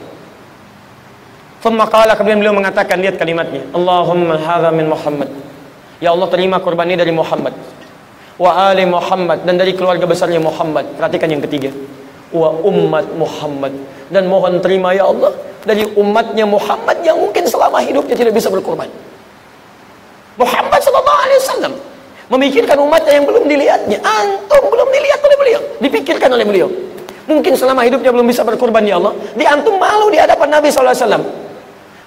Thumma 1.59 1.91
qala 1.91 2.15
kemudian 2.15 2.39
beliau 2.39 2.55
mengatakan 2.55 3.03
lihat 3.03 3.19
kalimatnya. 3.19 3.67
Allahumma 3.75 4.39
hadza 4.39 4.71
min 4.71 4.87
Muhammad. 4.87 5.33
Ya 5.99 6.15
Allah 6.15 6.31
terima 6.31 6.63
kurban 6.63 6.87
ini 6.87 6.95
dari 6.95 7.11
Muhammad 7.11 7.51
wa 8.39 8.71
ali 8.71 8.87
Muhammad 8.87 9.43
dan 9.43 9.59
dari 9.59 9.75
keluarga 9.75 10.07
besarnya 10.07 10.39
Muhammad. 10.39 10.87
Perhatikan 10.95 11.29
yang 11.29 11.43
ketiga. 11.43 11.75
Wa 12.31 12.55
umat 12.63 13.09
Muhammad 13.19 13.75
dan 14.13 14.29
mohon 14.29 14.63
terima 14.63 14.93
ya 14.95 15.09
Allah 15.09 15.33
dari 15.65 15.85
umatnya 15.97 16.45
Muhammad 16.47 17.01
yang 17.03 17.19
mungkin 17.19 17.45
selama 17.45 17.83
hidupnya 17.83 18.15
tidak 18.15 18.37
bisa 18.37 18.49
berkorban. 18.49 18.89
Muhammad 20.39 20.81
sallallahu 20.81 21.21
alaihi 21.25 21.41
wasallam 21.43 21.73
memikirkan 22.31 22.77
umatnya 22.79 23.13
yang 23.19 23.27
belum 23.27 23.45
dilihatnya. 23.49 23.99
Antum 24.05 24.63
belum 24.71 24.89
dilihat 24.93 25.21
oleh 25.25 25.37
beliau, 25.41 25.61
dipikirkan 25.83 26.31
oleh 26.31 26.47
beliau. 26.47 26.69
Mungkin 27.29 27.53
selama 27.53 27.85
hidupnya 27.85 28.09
belum 28.09 28.25
bisa 28.25 28.41
berkorban 28.41 28.81
ya 28.89 28.97
Allah. 28.97 29.13
Di 29.37 29.45
antum 29.45 29.77
malu 29.77 30.09
di 30.09 30.17
hadapan 30.17 30.49
Nabi 30.49 30.73
wasallam. 30.73 31.23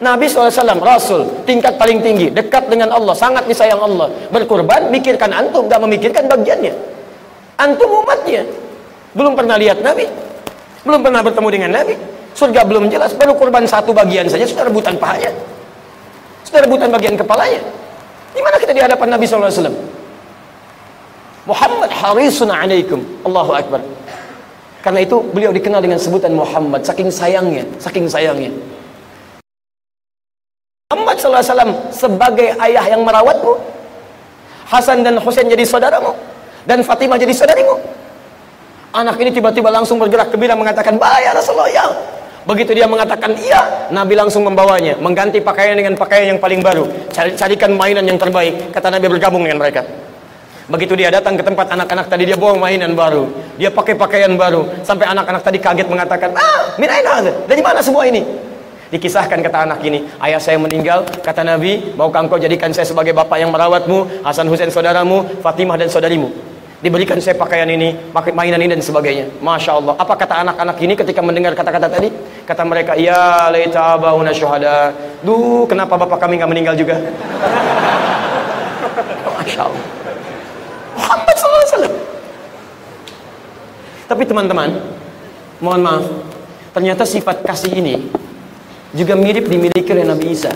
Nabi 0.02 0.26
SAW, 0.26 0.82
Rasul, 0.82 1.46
tingkat 1.46 1.78
paling 1.78 2.02
tinggi, 2.02 2.34
dekat 2.34 2.66
dengan 2.66 2.90
Allah, 2.90 3.14
sangat 3.14 3.46
disayang 3.46 3.78
Allah. 3.78 4.10
Berkurban, 4.34 4.90
mikirkan 4.90 5.30
antum, 5.30 5.70
gak 5.70 5.78
memikirkan 5.78 6.26
bagiannya. 6.26 6.74
Antum 7.62 8.02
umatnya. 8.02 8.42
Belum 9.14 9.38
pernah 9.38 9.62
lihat 9.62 9.86
Nabi. 9.86 10.10
Belum 10.82 11.06
pernah 11.06 11.22
bertemu 11.22 11.48
dengan 11.54 11.72
Nabi. 11.78 11.94
Surga 12.34 12.66
belum 12.66 12.90
jelas, 12.90 13.14
baru 13.14 13.38
kurban 13.38 13.62
satu 13.70 13.94
bagian 13.94 14.26
saja, 14.26 14.42
sudah 14.50 14.66
rebutan 14.66 14.98
pahanya. 14.98 15.30
Sudah 16.50 16.66
rebutan 16.66 16.90
bagian 16.90 17.14
kepalanya. 17.14 17.62
Di 18.34 18.42
mana 18.42 18.58
kita 18.58 18.74
di 18.74 18.82
hadapan 18.82 19.06
Nabi 19.14 19.30
SAW? 19.30 19.70
Muhammad 21.46 21.94
harisun 21.94 22.50
alaikum. 22.50 23.06
Allahu 23.22 23.54
Akbar. 23.54 23.86
Karena 24.82 25.06
itu 25.06 25.22
beliau 25.30 25.54
dikenal 25.54 25.78
dengan 25.78 26.02
sebutan 26.02 26.34
Muhammad, 26.34 26.82
saking 26.82 27.14
sayangnya, 27.14 27.62
saking 27.78 28.10
sayangnya. 28.10 28.50
Muhammad 30.90 31.16
SAW 31.22 31.94
sebagai 31.94 32.58
ayah 32.60 32.84
yang 32.92 33.06
merawatmu 33.06 33.56
Hasan 34.68 35.06
dan 35.06 35.22
Husain 35.22 35.48
jadi 35.48 35.64
saudaramu 35.64 36.12
dan 36.66 36.82
Fatimah 36.82 37.16
jadi 37.22 37.32
saudarimu. 37.32 37.78
Anak 38.92 39.16
ini 39.24 39.32
tiba-tiba 39.32 39.72
langsung 39.72 40.02
bergerak 40.02 40.34
ke 40.34 40.38
bilang 40.40 40.60
mengatakan 40.60 41.00
bahaya 41.00 41.32
Rasulullah 41.32 41.72
ya. 41.72 41.86
Begitu 42.44 42.74
dia 42.74 42.90
mengatakan 42.90 43.38
iya 43.38 43.88
Nabi 43.94 44.18
langsung 44.18 44.42
membawanya 44.42 44.98
mengganti 44.98 45.40
pakaian 45.40 45.78
dengan 45.78 45.94
pakaian 45.94 46.36
yang 46.36 46.40
paling 46.42 46.60
baru. 46.60 46.90
Cari, 47.14 47.38
carikan 47.38 47.78
mainan 47.78 48.04
yang 48.04 48.18
terbaik 48.18 48.74
kata 48.74 48.90
Nabi 48.90 49.08
bergabung 49.14 49.46
dengan 49.46 49.62
mereka 49.62 49.86
begitu 50.72 50.96
dia 50.96 51.12
datang 51.12 51.36
ke 51.36 51.44
tempat 51.44 51.68
anak-anak 51.68 52.08
tadi 52.08 52.24
dia 52.24 52.40
bawa 52.40 52.56
mainan 52.56 52.96
baru 52.96 53.28
dia 53.60 53.68
pakai 53.68 54.00
pakaian 54.00 54.32
baru 54.40 54.64
sampai 54.88 55.12
anak-anak 55.12 55.44
tadi 55.44 55.60
kaget 55.60 55.88
mengatakan 55.92 56.32
ah 56.34 56.72
minain 56.80 57.28
dari 57.46 57.60
mana 57.60 57.84
semua 57.84 58.08
ini 58.08 58.24
Dikisahkan 58.92 59.40
kata 59.40 59.64
anak 59.64 59.80
ini, 59.88 60.04
ayah 60.20 60.36
saya 60.36 60.60
meninggal, 60.60 61.08
kata 61.24 61.48
Nabi, 61.48 61.96
maukah 61.96 62.28
engkau 62.28 62.36
jadikan 62.36 62.76
saya 62.76 62.84
sebagai 62.84 63.16
bapak 63.16 63.40
yang 63.40 63.48
merawatmu, 63.48 64.20
Hasan 64.20 64.52
Husain 64.52 64.68
saudaramu, 64.68 65.24
Fatimah 65.40 65.80
dan 65.80 65.88
saudarimu. 65.88 66.28
Diberikan 66.84 67.16
saya 67.24 67.40
pakaian 67.40 67.72
ini, 67.72 67.96
mainan 68.36 68.60
ini 68.60 68.76
dan 68.76 68.84
sebagainya. 68.84 69.32
Masya 69.40 69.80
Allah. 69.80 69.96
Apa 69.96 70.20
kata 70.20 70.44
anak-anak 70.44 70.76
ini 70.84 71.00
ketika 71.00 71.24
mendengar 71.24 71.56
kata-kata 71.56 71.88
tadi? 71.88 72.12
Kata 72.44 72.68
mereka, 72.68 73.00
Ya 73.00 73.48
laita 73.48 73.96
abauna 73.96 74.36
syuhada. 74.36 74.92
Duh, 75.24 75.64
kenapa 75.72 75.96
bapak 75.96 76.28
kami 76.28 76.44
nggak 76.44 76.52
meninggal 76.52 76.76
juga? 76.76 77.00
Masya 79.40 79.72
Allah. 79.72 79.84
Muhammad 81.00 81.36
SAW. 81.40 81.96
Tapi 84.12 84.28
teman-teman, 84.28 84.76
mohon 85.64 85.80
maaf, 85.80 86.04
ternyata 86.76 87.08
sifat 87.08 87.48
kasih 87.48 87.80
ini 87.80 88.12
juga 88.92 89.16
mirip 89.16 89.48
dimiliki 89.48 89.88
oleh 89.88 90.04
Nabi 90.04 90.36
Isa. 90.36 90.52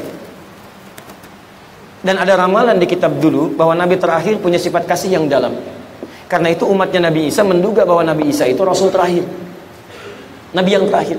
Dan 2.03 2.19
ada 2.19 2.35
ramalan 2.35 2.75
di 2.75 2.83
kitab 2.83 3.15
dulu 3.15 3.55
bahwa 3.55 3.71
Nabi 3.79 3.95
terakhir 3.95 4.43
punya 4.43 4.59
sifat 4.59 4.83
kasih 4.83 5.15
yang 5.15 5.31
dalam. 5.31 5.55
Karena 6.27 6.51
itu 6.51 6.67
umatnya 6.67 7.07
Nabi 7.07 7.31
Isa 7.31 7.47
menduga 7.47 7.87
bahwa 7.87 8.03
Nabi 8.03 8.27
Isa 8.27 8.43
itu 8.43 8.59
Rasul 8.59 8.91
terakhir. 8.91 9.23
Nabi 10.51 10.69
yang 10.75 10.91
terakhir. 10.91 11.15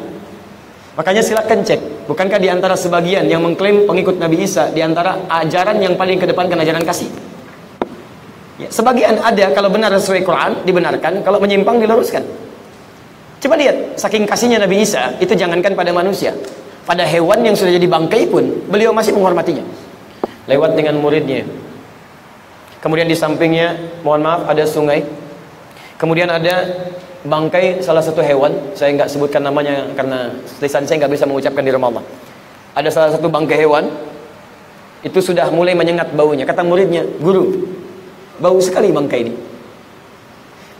Makanya 0.92 1.24
silakan 1.24 1.64
cek, 1.64 2.04
bukankah 2.04 2.36
di 2.36 2.52
antara 2.52 2.76
sebagian 2.76 3.24
yang 3.32 3.40
mengklaim 3.40 3.88
pengikut 3.88 4.20
Nabi 4.20 4.44
Isa 4.44 4.68
di 4.76 4.84
antara 4.84 5.24
ajaran 5.24 5.80
yang 5.80 5.96
paling 5.96 6.20
kedepankan 6.20 6.60
ajaran 6.60 6.84
kasih? 6.84 7.08
Ya, 8.56 8.72
sebagian 8.72 9.20
ada 9.20 9.52
kalau 9.52 9.68
benar 9.68 9.92
sesuai 9.92 10.24
Quran 10.24 10.64
dibenarkan, 10.64 11.20
kalau 11.20 11.36
menyimpang 11.36 11.76
diluruskan. 11.76 12.24
Coba 13.36 13.54
lihat, 13.60 14.00
saking 14.00 14.24
kasihnya 14.24 14.56
Nabi 14.56 14.80
Isa 14.80 15.12
itu 15.20 15.36
jangankan 15.36 15.76
pada 15.76 15.92
manusia, 15.92 16.32
pada 16.88 17.04
hewan 17.04 17.44
yang 17.44 17.52
sudah 17.52 17.76
jadi 17.76 17.84
bangkai 17.84 18.32
pun 18.32 18.48
beliau 18.72 18.96
masih 18.96 19.12
menghormatinya. 19.12 19.60
Lewat 20.48 20.72
dengan 20.72 20.96
muridnya. 21.04 21.44
Kemudian 22.80 23.04
di 23.04 23.18
sampingnya 23.18 23.76
mohon 24.00 24.24
maaf 24.24 24.48
ada 24.48 24.64
sungai. 24.64 25.04
Kemudian 26.00 26.32
ada 26.32 26.64
bangkai 27.28 27.84
salah 27.84 28.00
satu 28.00 28.24
hewan. 28.24 28.72
Saya 28.72 28.96
nggak 28.96 29.10
sebutkan 29.10 29.44
namanya 29.44 29.84
karena 29.92 30.32
lisan 30.64 30.88
saya 30.88 31.04
nggak 31.04 31.12
bisa 31.12 31.28
mengucapkan 31.28 31.60
di 31.60 31.74
rumah 31.74 31.92
Allah. 31.92 32.04
Ada 32.72 32.88
salah 32.88 33.10
satu 33.12 33.28
bangkai 33.28 33.58
hewan. 33.68 33.90
Itu 35.04 35.20
sudah 35.20 35.50
mulai 35.52 35.76
menyengat 35.76 36.14
baunya. 36.16 36.48
Kata 36.48 36.64
muridnya 36.64 37.04
guru 37.20 37.76
bau 38.38 38.58
sekali 38.60 38.92
bangkai 38.92 39.20
ini 39.26 39.34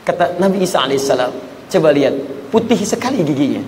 kata 0.06 0.38
Nabi 0.38 0.62
Isa 0.62 0.84
alaihissalam 0.84 1.32
coba 1.66 1.88
lihat 1.90 2.14
putih 2.52 2.78
sekali 2.82 3.20
giginya 3.26 3.62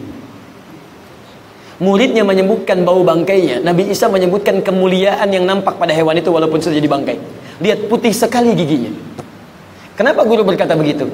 Muridnya 1.78 2.26
menyebutkan 2.26 2.82
bau 2.82 3.06
bangkainya. 3.06 3.62
Nabi 3.62 3.86
Isa 3.94 4.10
menyebutkan 4.10 4.66
kemuliaan 4.66 5.30
yang 5.30 5.46
nampak 5.46 5.78
pada 5.78 5.94
hewan 5.94 6.18
itu 6.18 6.26
walaupun 6.26 6.58
sudah 6.58 6.74
jadi 6.74 6.90
bangkai. 6.90 7.16
Lihat 7.62 7.86
putih 7.86 8.10
sekali 8.10 8.50
giginya. 8.58 8.90
Kenapa 9.94 10.26
guru 10.26 10.42
berkata 10.42 10.74
begitu? 10.74 11.06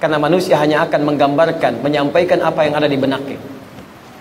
Karena 0.00 0.16
manusia 0.16 0.56
hanya 0.56 0.88
akan 0.88 1.04
menggambarkan, 1.04 1.84
menyampaikan 1.84 2.40
apa 2.40 2.64
yang 2.64 2.80
ada 2.80 2.88
di 2.88 2.96
benaknya. 2.96 3.36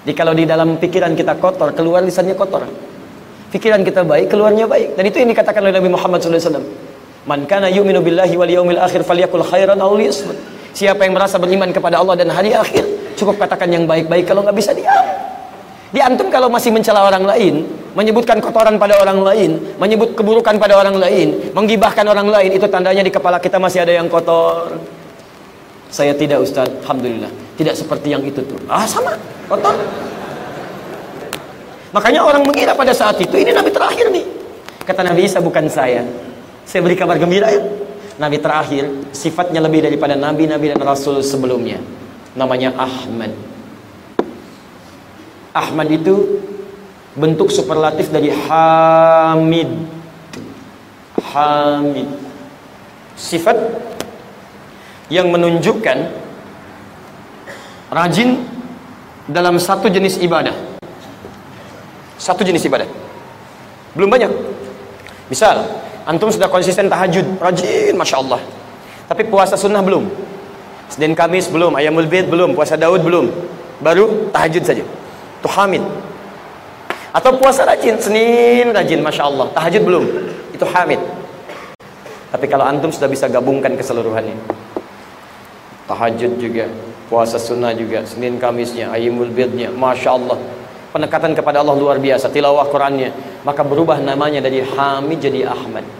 Jadi 0.03 0.13
kalau 0.19 0.36
di 0.36 0.43
dalam 0.43 0.75
pikiran 0.75 1.15
kita 1.15 1.39
kotor, 1.39 1.72
keluar 1.72 2.03
lisannya 2.03 2.36
kotor. 2.36 2.67
Pikiran 3.48 3.79
kita 3.79 4.03
baik, 4.03 4.27
keluarnya 4.27 4.67
baik. 4.67 5.00
Dan 5.00 5.03
itu 5.08 5.24
yang 5.24 5.31
dikatakan 5.31 5.63
oleh 5.63 5.79
Nabi 5.79 5.89
Muhammad 5.96 6.19
SAW. 6.19 6.60
Man 7.27 7.43
kana 7.43 7.67
yu'minu 7.67 7.99
billahi 7.99 8.35
wal 8.39 8.51
yaumil 8.51 8.79
akhir 8.79 9.03
falyakul 9.03 9.43
khairan 9.43 9.79
aw 9.79 9.91
liyasmut. 9.95 10.35
Siapa 10.71 11.03
yang 11.03 11.17
merasa 11.17 11.35
beriman 11.35 11.73
kepada 11.73 11.99
Allah 11.99 12.15
dan 12.15 12.31
hari 12.31 12.55
akhir, 12.55 12.85
cukup 13.19 13.41
katakan 13.41 13.67
yang 13.67 13.83
baik-baik 13.83 14.29
kalau 14.29 14.45
nggak 14.45 14.55
bisa 14.55 14.71
diam. 14.71 15.05
Di 15.89 15.99
antum 15.99 16.29
kalau 16.29 16.47
masih 16.53 16.69
mencela 16.69 17.01
orang 17.01 17.25
lain, 17.25 17.65
menyebutkan 17.97 18.38
kotoran 18.38 18.77
pada 18.77 19.01
orang 19.01 19.25
lain, 19.25 19.57
menyebut 19.81 20.13
keburukan 20.13 20.61
pada 20.61 20.77
orang 20.77 21.01
lain, 21.01 21.49
menggibahkan 21.49 22.05
orang 22.05 22.29
lain, 22.29 22.53
itu 22.53 22.69
tandanya 22.69 23.01
di 23.01 23.09
kepala 23.09 23.41
kita 23.41 23.57
masih 23.57 23.81
ada 23.81 23.97
yang 23.97 24.05
kotor. 24.05 24.77
Saya 25.89 26.13
tidak 26.13 26.45
Ustaz, 26.45 26.69
Alhamdulillah. 26.85 27.33
Tidak 27.57 27.73
seperti 27.73 28.13
yang 28.13 28.21
itu 28.21 28.45
tuh. 28.45 28.61
Ah 28.69 28.85
sama, 28.85 29.17
kotor. 29.49 29.73
Makanya 31.89 32.21
orang 32.21 32.45
mengira 32.45 32.77
pada 32.77 32.93
saat 32.93 33.17
itu 33.17 33.33
ini 33.33 33.49
Nabi 33.49 33.73
terakhir 33.73 34.13
nih. 34.13 34.21
Kata 34.85 35.01
Nabi 35.01 35.25
Isa 35.25 35.41
bukan 35.41 35.65
saya. 35.65 36.05
Saya 36.69 36.85
beri 36.85 36.93
kabar 36.93 37.17
gembira 37.17 37.49
ya. 37.49 37.65
Nabi 38.21 38.38
terakhir 38.38 39.09
sifatnya 39.09 39.57
lebih 39.57 39.89
daripada 39.89 40.13
nabi-nabi 40.13 40.69
dan 40.69 40.77
rasul 40.85 41.17
sebelumnya. 41.25 41.81
Namanya 42.38 42.77
Ahmad. 42.77 43.33
Ahmad 45.49 45.89
itu 45.89 46.38
bentuk 47.17 47.49
superlatif 47.49 48.13
dari 48.13 48.29
Hamid. 48.29 49.65
Hamid. 51.33 52.05
Sifat 53.17 53.57
yang 55.09 55.33
menunjukkan 55.33 55.97
rajin 57.89 58.45
dalam 59.25 59.57
satu 59.57 59.89
jenis 59.89 60.21
ibadah. 60.21 60.53
Satu 62.21 62.45
jenis 62.45 62.61
ibadah. 62.69 62.85
Belum 63.97 64.05
banyak. 64.05 64.29
Misal, 65.33 65.88
antum 66.09 66.33
sudah 66.33 66.49
konsisten 66.49 66.89
tahajud, 66.89 67.37
rajin, 67.37 67.93
masya 67.93 68.17
Allah. 68.25 68.41
Tapi 69.05 69.29
puasa 69.29 69.53
sunnah 69.53 69.85
belum. 69.85 70.09
Senin 70.89 71.13
Kamis 71.13 71.45
belum, 71.53 71.77
ayamul 71.77 72.09
bid 72.09 72.25
belum, 72.25 72.57
puasa 72.57 72.73
Daud 72.73 73.05
belum. 73.05 73.29
Baru 73.77 74.33
tahajud 74.33 74.65
saja. 74.65 74.81
Itu 75.39 75.47
hamid. 75.53 75.85
Atau 77.13 77.37
puasa 77.37 77.61
rajin, 77.65 77.97
Senin 78.01 78.73
rajin, 78.73 79.01
Masya 79.01 79.23
Allah. 79.29 79.47
Tahajud 79.53 79.81
belum, 79.85 80.03
itu 80.53 80.65
hamid. 80.65 81.01
Tapi 82.29 82.45
kalau 82.45 82.65
antum 82.65 82.93
sudah 82.93 83.09
bisa 83.09 83.25
gabungkan 83.25 83.73
keseluruhannya. 83.73 84.37
Tahajud 85.89 86.37
juga, 86.37 86.69
puasa 87.09 87.41
sunnah 87.41 87.73
juga, 87.73 88.05
Senin 88.05 88.37
Kamisnya, 88.37 88.93
Ayimul 88.93 89.33
Bidnya, 89.33 89.73
Masya 89.73 90.09
Allah. 90.13 90.37
Penekatan 90.93 91.33
kepada 91.33 91.65
Allah 91.65 91.73
luar 91.77 91.97
biasa, 91.97 92.29
tilawah 92.29 92.65
Qurannya. 92.69 93.09
Maka 93.41 93.65
berubah 93.65 93.97
namanya 93.97 94.41
dari 94.41 94.61
Hamid 94.61 95.17
jadi 95.17 95.49
Ahmad. 95.49 95.98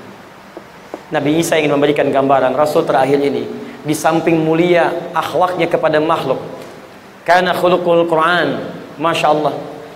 Nabi 1.10 1.42
Isa 1.42 1.58
ingin 1.58 1.74
memberikan 1.74 2.06
gambaran 2.06 2.54
Rasul 2.54 2.86
terakhir 2.86 3.18
ini 3.18 3.42
di 3.82 3.96
samping 3.98 4.38
mulia 4.46 5.10
akhlaknya 5.10 5.66
kepada 5.66 5.98
makhluk. 5.98 6.38
Karena 7.26 7.54
khuluqul 7.54 8.06
Quran 8.06 8.62
Masya 9.02 9.28
Allah. 9.34 9.54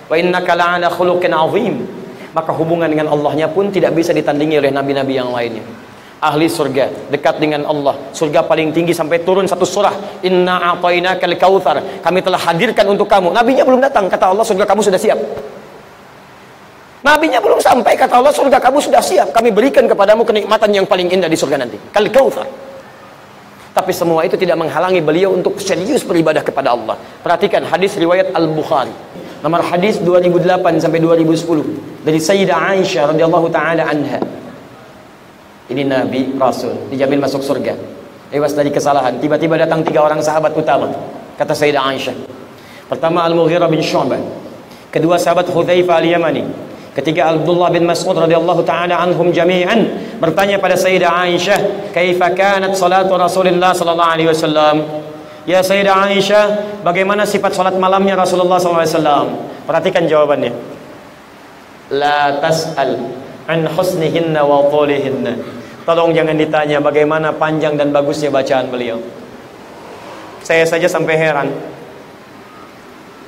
Wa 0.10 0.15
innaka 0.17 0.58
la'ala 0.58 0.89
khuluqin 0.89 1.29
azim. 1.29 1.86
Maka 2.34 2.50
hubungan 2.50 2.89
dengan 2.89 3.13
Allahnya 3.13 3.46
pun 3.46 3.70
tidak 3.70 3.93
bisa 3.93 4.10
ditandingi 4.10 4.58
oleh 4.58 4.74
nabi-nabi 4.74 5.13
yang 5.13 5.29
lainnya. 5.29 5.62
Ahli 6.17 6.50
surga 6.50 7.13
dekat 7.13 7.38
dengan 7.38 7.67
Allah. 7.70 7.93
Surga 8.10 8.41
paling 8.50 8.74
tinggi 8.74 8.96
sampai 8.98 9.22
turun 9.22 9.46
satu 9.46 9.70
surah. 9.70 10.24
Inna 10.25 10.74
a'tainakal 10.74 11.38
kautsar. 11.38 12.01
Kami 12.01 12.20
telah 12.25 12.41
hadirkan 12.41 12.89
untuk 12.89 13.05
kamu. 13.05 13.29
Nabinya 13.29 13.62
belum 13.62 13.86
datang. 13.86 14.10
Kata 14.10 14.34
Allah 14.34 14.41
surga 14.41 14.65
kamu 14.65 14.82
sudah 14.82 14.98
siap 14.98 15.20
nabinya 17.03 17.43
belum 17.43 17.60
sampai 17.60 18.00
kata 18.00 18.24
Allah 18.24 18.33
surga 18.33 18.57
kamu 18.63 18.79
sudah 18.79 19.03
siap 19.03 19.36
kami 19.36 19.51
berikan 19.51 19.85
kepadamu 19.85 20.24
kenikmatan 20.24 20.72
yang 20.72 20.85
paling 20.87 21.11
indah 21.11 21.27
di 21.27 21.35
surga 21.35 21.59
nanti 21.59 21.77
kal 21.92 22.07
kautsar 22.07 22.48
tapi 23.74 23.89
semua 23.89 24.22
itu 24.22 24.37
tidak 24.37 24.53
menghalangi 24.61 25.01
beliau 25.01 25.33
untuk 25.33 25.57
serius 25.57 26.05
beribadah 26.05 26.46
kepada 26.46 26.77
Allah. 26.77 26.94
Perhatikan 27.25 27.66
hadis 27.66 27.98
riwayat 27.98 28.29
Al-Bukhari. 28.29 28.94
Nomor 29.42 29.66
hadis 29.66 29.98
2008 29.98 30.77
sampai 30.77 31.01
2010 31.01 32.05
dari 32.05 32.22
Sayyidah 32.22 32.77
Aisyah 32.77 33.11
radhiyallahu 33.11 33.50
taala 33.50 33.89
anha. 33.89 34.22
Ini 35.74 35.89
Nabi 35.89 36.37
Rasul 36.37 36.94
dijamin 36.94 37.18
masuk 37.18 37.42
surga. 37.42 37.74
Ewas 38.29 38.53
dari 38.53 38.70
kesalahan. 38.70 39.18
Tiba-tiba 39.18 39.57
datang 39.57 39.81
tiga 39.81 40.05
orang 40.05 40.22
sahabat 40.22 40.53
utama. 40.53 40.94
Kata 41.33 41.57
Sayyidah 41.57 41.81
Aisyah. 41.81 42.16
Pertama 42.85 43.25
Al-Mughirah 43.25 43.66
bin 43.74 43.81
Syu'bah. 43.81 44.22
Kedua 44.94 45.18
sahabat 45.18 45.50
Hudzaifah 45.50 45.98
Al-Yamani. 45.98 46.46
Ketika 46.94 47.34
Abdullah 47.34 47.74
bin 47.74 47.90
Mas'ud 47.90 48.14
radhiyallahu 48.14 48.62
taala 48.62 49.01
anhum 49.01 49.34
jami'an 49.34 49.90
bertanya 50.22 50.62
pada 50.62 50.77
Sayyidah 50.77 51.10
Aisyah, 51.25 51.90
"Kaifa 51.90 52.38
kanat 52.38 52.77
salatu 52.77 53.18
Rasulullah 53.18 53.74
sallallahu 53.74 54.14
alaihi 54.14 54.29
wasallam?" 54.29 54.86
Ya 55.50 55.66
Sayyidah 55.66 56.14
Aisyah, 56.14 56.44
bagaimana 56.86 57.25
sifat 57.25 57.58
salat 57.58 57.75
malamnya 57.82 58.14
Rasulullah 58.14 58.62
sallallahu 58.62 58.86
alaihi 58.86 58.96
wasallam? 58.96 59.27
Perhatikan 59.66 60.06
jawabannya. 60.06 60.53
La 61.98 62.38
tas'al 62.38 62.96
an 63.50 63.60
husnihinna 63.74 64.46
wa 64.46 64.70
tulihinna. 64.70 65.34
Tolong 65.84 66.16
jangan 66.16 66.38
ditanya 66.38 66.79
bagaimana 66.79 67.36
panjang 67.36 67.75
dan 67.75 67.92
bagusnya 67.92 68.32
bacaan 68.32 68.72
beliau. 68.72 69.01
Saya 70.46 70.64
saja 70.64 70.88
sampai 70.88 71.18
heran. 71.18 71.50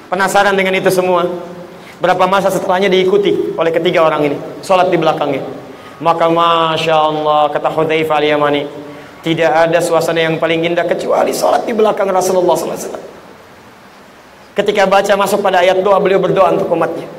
Penasaran 0.08 0.56
dengan 0.56 0.78
itu 0.78 0.88
semua. 0.94 1.28
Berapa 2.06 2.30
masa 2.30 2.54
setelahnya 2.54 2.86
diikuti 2.86 3.58
oleh 3.58 3.74
ketiga 3.74 4.06
orang 4.06 4.30
ini. 4.30 4.38
Salat 4.62 4.94
di 4.94 4.98
belakangnya. 5.02 5.42
Maka 5.98 6.30
Masya 6.30 6.94
Allah, 6.94 7.50
kata 7.50 7.66
Hudzaifah 7.74 8.22
al-Yamani, 8.22 8.70
tidak 9.26 9.50
ada 9.50 9.82
suasana 9.82 10.22
yang 10.22 10.38
paling 10.38 10.70
indah 10.70 10.86
kecuali 10.86 11.34
salat 11.34 11.66
di 11.66 11.74
belakang 11.74 12.06
Rasulullah 12.14 12.54
SAW. 12.54 13.02
Ketika 14.54 14.86
baca 14.86 15.14
masuk 15.18 15.42
pada 15.42 15.66
ayat 15.66 15.82
doa, 15.82 15.98
beliau 15.98 16.22
berdoa 16.22 16.54
untuk 16.54 16.70
umatnya. 16.78 17.10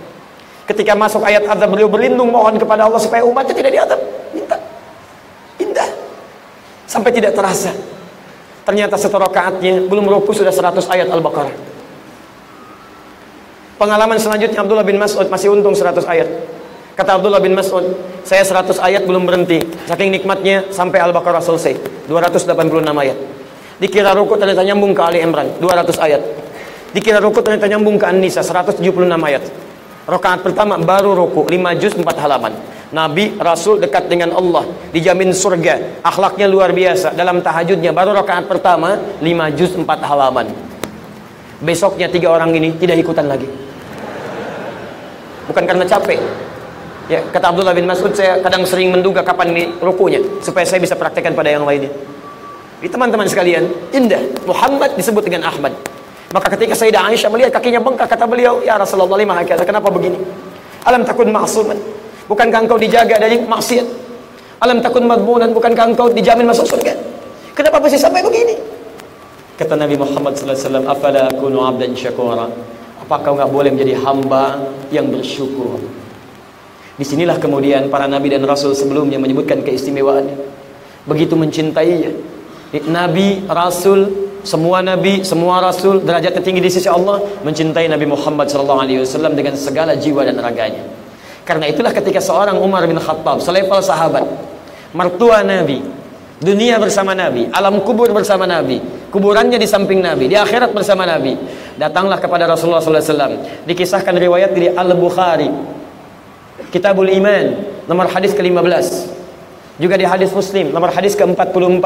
Ketika 0.71 0.95
masuk 0.95 1.27
ayat 1.27 1.43
azab, 1.51 1.67
beliau 1.67 1.91
berlindung 1.91 2.31
mohon 2.31 2.55
kepada 2.55 2.87
Allah 2.87 3.03
supaya 3.03 3.27
umatnya 3.27 3.59
tidak 3.59 3.75
diazab. 3.75 4.01
Minta. 4.31 4.55
Indah. 5.59 5.91
Sampai 6.87 7.11
tidak 7.11 7.35
terasa. 7.35 7.75
Ternyata 8.63 8.95
satu 8.95 9.19
rakaatnya 9.19 9.83
belum 9.91 10.07
ruku 10.15 10.31
sudah 10.31 10.55
100 10.55 10.87
ayat 10.95 11.11
Al-Baqarah. 11.11 11.76
Pengalaman 13.77 14.17
selanjutnya 14.17 14.65
Abdullah 14.65 14.89
bin 14.89 14.97
Mas'ud 14.97 15.29
masih 15.29 15.53
untung 15.53 15.77
100 15.77 16.01
ayat. 16.09 16.29
Kata 16.97 17.21
Abdullah 17.21 17.45
bin 17.45 17.53
Mas'ud, 17.53 17.85
saya 18.25 18.41
100 18.41 18.81
ayat 18.81 19.05
belum 19.05 19.29
berhenti. 19.29 19.61
Saking 19.85 20.17
nikmatnya 20.17 20.65
sampai 20.73 20.97
Al-Baqarah 21.05 21.45
selesai. 21.45 21.77
286 22.09 22.57
ayat. 22.97 23.17
Dikira 23.77 24.17
ruku 24.17 24.41
ternyata 24.41 24.65
nyambung 24.65 24.97
ke 24.97 25.03
Ali 25.05 25.21
Imran, 25.21 25.61
200 25.61 25.93
ayat. 26.01 26.25
Dikira 26.97 27.21
ruku 27.21 27.45
ternyata 27.45 27.69
nyambung 27.69 28.01
ke 28.01 28.09
An-Nisa, 28.09 28.41
176 28.41 28.81
ayat. 29.21 29.45
Rakaat 30.09 30.41
pertama 30.41 30.81
baru 30.81 31.13
ruku, 31.13 31.45
5 31.45 31.77
juz 31.77 31.93
4 31.93 32.17
halaman. 32.17 32.57
Nabi, 32.97 33.37
Rasul 33.37 33.77
dekat 33.77 34.09
dengan 34.09 34.33
Allah, 34.33 34.65
dijamin 34.97 35.37
surga, 35.37 36.01
akhlaknya 36.01 36.49
luar 36.49 36.73
biasa. 36.73 37.13
Dalam 37.13 37.45
tahajudnya 37.45 37.93
baru 37.93 38.17
rakaat 38.17 38.49
pertama, 38.49 38.97
5 39.21 39.53
juz 39.53 39.77
4 39.77 39.85
halaman. 40.01 40.66
Besoknya 41.67 42.07
tiga 42.07 42.31
orang 42.31 42.55
ini 42.55 42.71
tidak 42.79 43.03
ikutan 43.03 43.27
lagi. 43.27 43.51
Bukan 45.51 45.67
karena 45.67 45.83
capek. 45.83 46.15
Ya 47.11 47.23
kata 47.27 47.51
Abdullah 47.51 47.75
bin 47.75 47.91
Mas'ud 47.91 48.15
saya 48.15 48.39
kadang 48.39 48.63
sering 48.63 48.95
menduga 48.95 49.27
kapan 49.27 49.51
ini 49.51 49.63
rukunya 49.83 50.23
supaya 50.43 50.63
saya 50.63 50.79
bisa 50.79 50.95
praktekkan 50.95 51.35
pada 51.35 51.51
yang 51.51 51.67
lainnya. 51.67 51.91
Di 52.79 52.87
teman-teman 52.87 53.27
sekalian 53.27 53.67
indah. 53.91 54.47
Muhammad 54.47 54.95
disebut 54.95 55.27
dengan 55.27 55.51
Ahmad. 55.51 55.75
Maka 56.31 56.55
ketika 56.55 56.79
Sayyidah 56.79 57.07
Aisyah 57.11 57.31
melihat 57.35 57.59
kakinya 57.59 57.83
bengkak 57.83 58.15
kata 58.15 58.27
beliau 58.31 58.63
ya 58.63 58.79
Rasulullah 58.79 59.19
lima 59.19 59.35
kenapa 59.43 59.91
begini? 59.91 60.19
Alam 60.87 61.03
takun 61.03 61.35
ma'suman 61.35 61.79
bukankah 62.31 62.67
engkau 62.67 62.79
dijaga 62.79 63.19
dari 63.19 63.43
maksiat? 63.43 63.87
Alam 64.63 64.79
takun 64.83 65.07
madmunan 65.07 65.51
bukankah 65.51 65.95
engkau 65.95 66.11
dijamin 66.15 66.47
masuk 66.47 66.67
surga? 66.67 66.95
Kenapa 67.55 67.83
masih 67.83 67.99
sampai 67.99 68.23
begini 68.23 68.76
kata 69.57 69.75
Nabi 69.75 69.97
Muhammad 69.97 70.37
sallallahu 70.37 70.57
alaihi 70.57 70.69
wasallam 70.69 70.87
afala 70.87 71.21
akunu 71.33 71.59
abdan 71.65 71.93
syakura 71.97 72.49
Apakah 73.07 73.39
nggak 73.39 73.51
boleh 73.55 73.71
menjadi 73.71 74.03
hamba 74.03 74.67
yang 74.91 75.07
bersyukur? 75.07 75.79
Di 76.99 77.07
sinilah 77.07 77.39
kemudian 77.39 77.87
para 77.87 78.11
nabi 78.11 78.35
dan 78.35 78.43
rasul 78.43 78.75
sebelumnya 78.75 79.15
menyebutkan 79.15 79.63
keistimewaannya. 79.63 80.35
Begitu 81.07 81.39
mencintainya. 81.39 82.11
Nabi, 82.91 83.47
rasul, 83.47 84.11
semua 84.43 84.83
nabi, 84.83 85.23
semua 85.23 85.63
rasul 85.63 86.03
derajat 86.03 86.35
tertinggi 86.35 86.59
di 86.59 86.67
sisi 86.67 86.91
Allah 86.91 87.23
mencintai 87.47 87.87
Nabi 87.87 88.11
Muhammad 88.11 88.51
SAW 88.51 89.39
dengan 89.39 89.55
segala 89.55 89.95
jiwa 89.95 90.27
dan 90.27 90.43
raganya. 90.43 90.83
Karena 91.47 91.71
itulah 91.71 91.95
ketika 91.95 92.19
seorang 92.19 92.59
Umar 92.59 92.91
bin 92.91 92.99
Khattab, 92.99 93.39
selevel 93.39 93.79
sahabat, 93.79 94.27
mertua 94.91 95.47
Nabi, 95.47 95.79
dunia 96.43 96.77
bersama 96.77 97.17
Nabi, 97.17 97.49
alam 97.49 97.81
kubur 97.81 98.13
bersama 98.13 98.45
Nabi, 98.45 98.81
kuburannya 99.09 99.57
di 99.57 99.69
samping 99.69 100.05
Nabi, 100.05 100.29
di 100.29 100.37
akhirat 100.37 100.77
bersama 100.77 101.09
Nabi 101.09 101.37
datanglah 101.77 102.21
kepada 102.21 102.49
Rasulullah 102.49 102.81
SAW 102.81 103.65
dikisahkan 103.69 104.17
riwayat 104.17 104.53
dari 104.57 104.73
Al-Bukhari 104.73 105.77
Kitabul 106.73 107.13
Iman 107.13 107.53
nomor 107.85 108.09
hadis 108.09 108.33
ke-15 108.33 109.17
Juga 109.77 110.01
di 110.01 110.09
hadis 110.09 110.33
Muslim, 110.33 110.73
nomor 110.73 110.89
hadis 110.89 111.13
ke-44. 111.21 111.85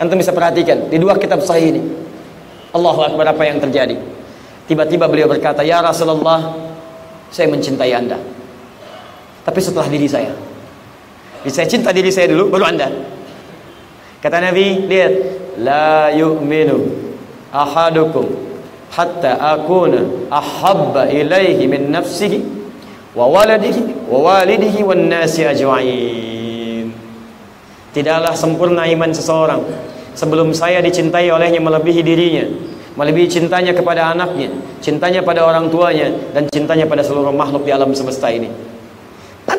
Antum 0.00 0.16
bisa 0.16 0.32
perhatikan 0.32 0.88
di 0.88 0.96
dua 0.96 1.20
kitab 1.20 1.44
sahih 1.44 1.76
ini. 1.76 1.82
Allahu 2.72 3.04
Akbar 3.04 3.28
apa 3.28 3.44
yang 3.44 3.60
terjadi? 3.60 4.00
Tiba-tiba 4.64 5.04
beliau 5.04 5.28
berkata, 5.28 5.60
"Ya 5.60 5.84
Rasulullah, 5.84 6.56
saya 7.28 7.52
mencintai 7.52 7.92
Anda." 7.92 8.16
Tapi 9.44 9.60
setelah 9.60 9.84
diri 9.92 10.08
saya. 10.08 10.32
Jadi 11.44 11.52
saya 11.52 11.68
cinta 11.68 11.92
diri 11.92 12.08
saya 12.08 12.32
dulu 12.32 12.48
baru 12.48 12.72
Anda. 12.72 12.88
Kata 14.24 14.40
Nabi, 14.40 14.88
lihat, 14.88 15.12
la 15.60 16.08
yu'minu 16.08 16.80
ahadukum 17.52 18.24
hatta 18.88 19.36
akuna 19.36 20.00
ahabba 20.32 21.12
ilaihi 21.12 21.68
min 21.68 21.92
nafsihi 21.92 22.40
wa 23.12 23.28
waladihi 23.28 24.08
wa 24.08 24.24
walidihi 24.24 24.80
wan 24.80 25.12
nasi 25.12 25.44
ajma'in. 25.44 26.88
Tidaklah 27.92 28.32
sempurna 28.32 28.88
iman 28.88 29.12
seseorang 29.12 29.60
sebelum 30.16 30.56
saya 30.56 30.80
dicintai 30.80 31.28
olehnya 31.28 31.60
melebihi 31.60 32.00
dirinya, 32.00 32.48
melebihi 32.96 33.28
cintanya 33.28 33.76
kepada 33.76 34.08
anaknya, 34.08 34.48
cintanya 34.80 35.20
pada 35.20 35.44
orang 35.44 35.68
tuanya 35.68 36.08
dan 36.32 36.48
cintanya 36.48 36.88
pada 36.88 37.04
seluruh 37.04 37.28
makhluk 37.28 37.68
di 37.68 37.76
alam 37.76 37.92
semesta 37.92 38.32
ini. 38.32 38.48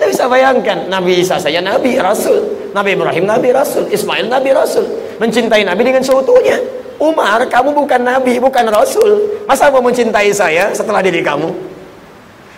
Anda 0.06 0.14
bisa 0.14 0.30
bayangkan 0.30 0.86
Nabi 0.86 1.26
Isa 1.26 1.42
saya 1.42 1.66
Nabi 1.66 1.98
Rasul 1.98 2.70
Nabi 2.78 2.94
Ibrahim 2.94 3.26
Nabi 3.26 3.50
Rasul 3.50 3.90
Ismail 3.90 4.30
Nabi 4.30 4.54
Rasul 4.54 4.86
Mencintai 5.18 5.66
Nabi 5.66 5.82
dengan 5.82 6.06
seutuhnya. 6.06 6.62
Umar 7.02 7.42
kamu 7.50 7.74
bukan 7.74 8.06
Nabi 8.06 8.38
bukan 8.38 8.70
Rasul. 8.70 9.42
Masa 9.50 9.74
mau 9.74 9.82
mencintai 9.82 10.30
saya 10.30 10.70
setelah 10.78 11.02
diri 11.02 11.26
kamu? 11.26 11.50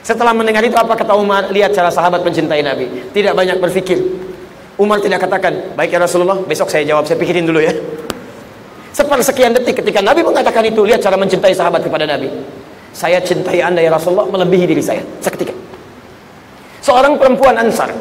Setelah 0.04 0.36
mendengar 0.36 0.60
itu 0.68 0.76
apa 0.76 0.92
kata 0.92 1.16
Umar? 1.16 1.48
Lihat 1.48 1.72
cara 1.72 1.88
sahabat 1.88 2.20
mencintai 2.28 2.60
Nabi. 2.60 3.16
Tidak 3.16 3.32
banyak 3.32 3.64
berpikir 3.64 3.96
Umar 4.76 5.00
tidak 5.00 5.24
katakan 5.24 5.72
Baik 5.74 5.96
ya 5.96 6.04
Rasulullah 6.04 6.38
besok 6.44 6.70
saya 6.70 6.84
jawab 6.84 7.08
Saya 7.08 7.16
pikirin 7.16 7.48
dulu 7.48 7.64
ya. 7.64 7.72
Sepersekian 8.92 9.56
detik 9.56 9.80
ketika 9.80 10.04
Nabi 10.04 10.20
mengatakan 10.20 10.68
itu 10.68 10.84
Lihat 10.84 11.00
cara 11.00 11.16
mencintai 11.16 11.56
sahabat 11.56 11.80
kepada 11.80 12.04
Nabi. 12.04 12.28
Saya 12.92 13.24
cintai 13.24 13.64
anda 13.64 13.80
ya 13.80 13.88
Rasulullah 13.88 14.28
Melebihi 14.28 14.68
diri 14.68 14.84
saya. 14.84 15.00
Seketika 15.24 15.67
seorang 16.88 17.20
perempuan 17.20 17.60
Ansar. 17.60 17.92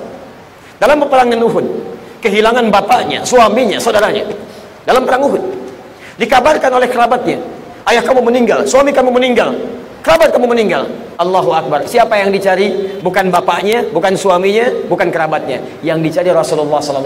Dalam 0.79 1.03
peperangan 1.03 1.41
Uhud 1.43 1.67
kehilangan 2.23 2.71
bapaknya, 2.71 3.27
suaminya, 3.27 3.83
saudaranya. 3.83 4.23
Dalam 4.87 5.03
perang 5.03 5.27
Uhud 5.27 5.43
dikabarkan 6.23 6.71
oleh 6.71 6.87
kerabatnya 6.87 7.43
ayah 7.91 8.03
kamu 8.07 8.23
meninggal, 8.23 8.63
suami 8.63 8.95
kamu 8.95 9.11
meninggal 9.11 9.51
kerabat 10.07 10.31
kamu 10.31 10.47
meninggal. 10.55 10.87
Allahu 11.19 11.51
Akbar. 11.51 11.83
Siapa 11.89 12.15
yang 12.15 12.31
dicari? 12.31 13.01
bukan 13.03 13.31
bapaknya, 13.33 13.83
bukan 13.91 14.15
suaminya 14.15 14.71
bukan 14.87 15.11
kerabatnya. 15.11 15.59
Yang 15.83 16.11
dicari 16.11 16.31
Rasulullah 16.31 16.79
SAW 16.79 17.03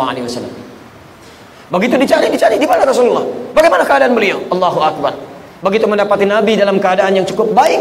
begitu 1.70 1.94
dicari, 1.96 2.26
dicari. 2.28 2.58
Di 2.58 2.66
mana 2.66 2.82
Rasulullah? 2.82 3.22
Bagaimana 3.54 3.86
keadaan 3.86 4.12
beliau? 4.12 4.42
Allahu 4.50 4.82
Akbar. 4.82 5.14
Begitu 5.62 5.86
mendapati 5.86 6.26
Nabi 6.26 6.58
dalam 6.58 6.82
keadaan 6.82 7.14
yang 7.14 7.24
cukup 7.24 7.54
baik. 7.54 7.78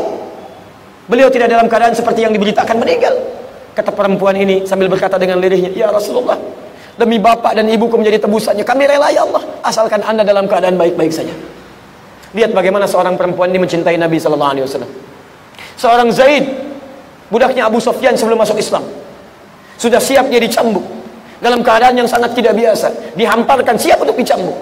Beliau 1.09 1.27
tidak 1.33 1.49
dalam 1.49 1.65
keadaan 1.65 1.97
seperti 1.97 2.21
yang 2.21 2.29
diberitakan 2.29 2.77
meninggal 2.77 3.17
Kata 3.75 3.93
perempuan 3.93 4.35
ini 4.35 4.65
sambil 4.67 4.91
berkata 4.91 5.15
dengan 5.15 5.39
lirihnya, 5.39 5.71
"Ya 5.71 5.87
Rasulullah, 5.87 6.35
demi 6.99 7.21
bapak 7.21 7.55
dan 7.55 7.69
ibuku 7.69 7.95
menjadi 7.95 8.25
tebusannya, 8.25 8.65
kami 8.65 8.89
rela 8.89 9.07
ya 9.13 9.23
Allah, 9.23 9.43
asalkan 9.63 10.03
Anda 10.03 10.25
dalam 10.25 10.49
keadaan 10.49 10.75
baik-baik 10.75 11.13
saja." 11.13 11.31
Lihat 12.35 12.53
bagaimana 12.53 12.85
seorang 12.85 13.17
perempuan 13.17 13.49
ini 13.49 13.61
mencintai 13.61 13.97
Nabi 13.97 14.21
sallallahu 14.21 14.51
alaihi 14.53 14.65
wasallam. 14.69 14.91
Seorang 15.79 16.09
Zaid, 16.13 16.45
budaknya 17.31 17.65
Abu 17.65 17.81
Sofyan 17.81 18.13
sebelum 18.13 18.37
masuk 18.37 18.59
Islam, 18.59 18.85
sudah 19.79 19.97
siap 19.97 20.27
dia 20.27 20.37
dicambuk 20.43 20.83
dalam 21.39 21.63
keadaan 21.63 21.95
yang 21.95 22.09
sangat 22.09 22.35
tidak 22.35 22.53
biasa, 22.53 23.15
dihamparkan 23.15 23.79
siap 23.79 23.97
untuk 24.03 24.19
dicambuk. 24.19 24.57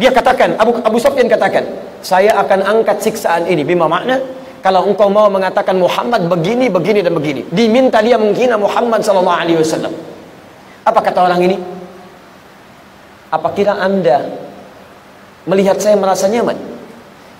Dia 0.00 0.08
katakan, 0.08 0.56
Abu 0.56 0.80
Abu 0.80 0.96
Sofyan 0.96 1.28
katakan, 1.28 1.66
"Saya 2.00 2.32
akan 2.40 2.64
angkat 2.64 3.04
siksaan 3.04 3.44
ini." 3.44 3.66
Bima 3.66 3.84
makna 3.84 4.39
kalau 4.60 4.84
engkau 4.84 5.08
mau 5.08 5.28
mengatakan 5.32 5.72
Muhammad 5.76 6.28
begini, 6.28 6.68
begini 6.68 7.00
dan 7.00 7.16
begini, 7.16 7.48
diminta 7.48 8.04
dia 8.04 8.20
menghina 8.20 8.60
Muhammad 8.60 9.00
wasallam. 9.00 9.92
Apa 10.84 11.00
kata 11.00 11.18
orang 11.24 11.40
ini? 11.40 11.56
Apa 13.32 13.48
kira 13.56 13.80
Anda 13.80 14.28
melihat 15.48 15.80
saya 15.80 15.96
merasa 15.96 16.28
nyaman 16.28 16.60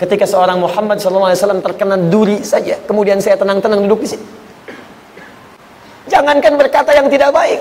ketika 0.01 0.25
seorang 0.25 0.65
Muhammad 0.65 0.97
wasallam 0.97 1.61
terkena 1.61 2.01
duri 2.01 2.41
saja, 2.41 2.81
kemudian 2.89 3.21
saya 3.21 3.37
tenang-tenang 3.37 3.85
duduk 3.85 4.09
di 4.09 4.17
sini? 4.17 4.25
Jangankan 6.09 6.57
berkata 6.57 6.97
yang 6.97 7.13
tidak 7.13 7.37
baik. 7.37 7.61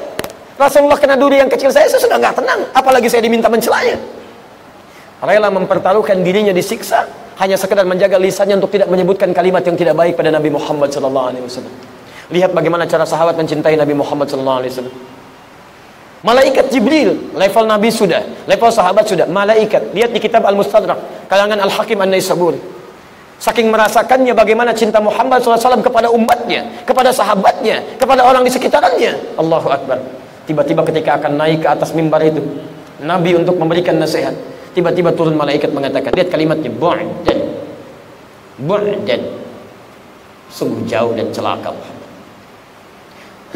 Rasulullah 0.55 0.99
kena 0.99 1.19
duri 1.19 1.39
yang 1.39 1.51
kecil 1.51 1.71
saya, 1.71 1.87
saya 1.91 1.99
sudah 1.99 2.15
nggak 2.19 2.35
tenang, 2.39 2.59
apalagi 2.71 3.11
saya 3.11 3.23
diminta 3.23 3.51
mencelanya. 3.51 3.99
Rela 5.19 5.51
mempertaruhkan 5.51 6.23
dirinya 6.23 6.55
disiksa 6.55 7.03
hanya 7.39 7.55
sekedar 7.55 7.87
menjaga 7.87 8.19
lisannya 8.19 8.59
untuk 8.59 8.75
tidak 8.75 8.91
menyebutkan 8.91 9.31
kalimat 9.31 9.63
yang 9.63 9.79
tidak 9.79 9.95
baik 9.95 10.19
pada 10.19 10.27
Nabi 10.27 10.51
Muhammad 10.51 10.91
sallallahu 10.91 11.27
alaihi 11.31 11.43
wasallam. 11.47 11.73
Lihat 12.29 12.51
bagaimana 12.51 12.83
cara 12.83 13.07
sahabat 13.07 13.39
mencintai 13.39 13.79
Nabi 13.79 13.95
Muhammad 13.95 14.27
sallallahu 14.27 14.59
alaihi 14.59 14.71
wasallam. 14.75 14.95
Malaikat 16.19 16.67
Jibril, 16.67 17.31
level 17.31 17.63
Nabi 17.63 17.87
sudah, 17.95 18.19
level 18.43 18.69
sahabat 18.75 19.07
sudah, 19.07 19.23
malaikat. 19.23 19.95
Lihat 19.95 20.11
di 20.11 20.19
kitab 20.19 20.43
Al-Mustadrak, 20.43 21.31
kalangan 21.31 21.63
Al-Hakim 21.63 21.95
An-Naisaburi. 21.95 22.59
Saking 23.39 23.71
merasakannya 23.71 24.35
bagaimana 24.35 24.75
cinta 24.75 24.99
Muhammad 24.99 25.39
SAW 25.39 25.79
kepada 25.79 26.11
umatnya, 26.11 26.83
kepada 26.83 27.15
sahabatnya, 27.15 27.95
kepada 27.95 28.27
orang 28.27 28.43
di 28.43 28.51
sekitarnya. 28.51 29.15
Allahu 29.39 29.71
Akbar. 29.71 29.95
Tiba-tiba 30.43 30.83
ketika 30.91 31.23
akan 31.23 31.39
naik 31.39 31.63
ke 31.63 31.71
atas 31.71 31.95
mimbar 31.95 32.19
itu, 32.19 32.43
Nabi 32.99 33.39
untuk 33.39 33.55
memberikan 33.55 33.95
nasihat. 33.95 34.35
Tiba-tiba 34.69 35.09
turun 35.17 35.33
malaikat 35.33 35.73
mengatakan, 35.73 36.13
lihat 36.13 36.29
kalimatnya, 36.29 36.69
bu'dan. 36.69 37.39
Bu'dan. 38.61 39.21
Sungguh 40.49 40.85
jauh 40.85 41.13
dan 41.17 41.29
celaka 41.33 41.73
Muhammad. 41.73 42.09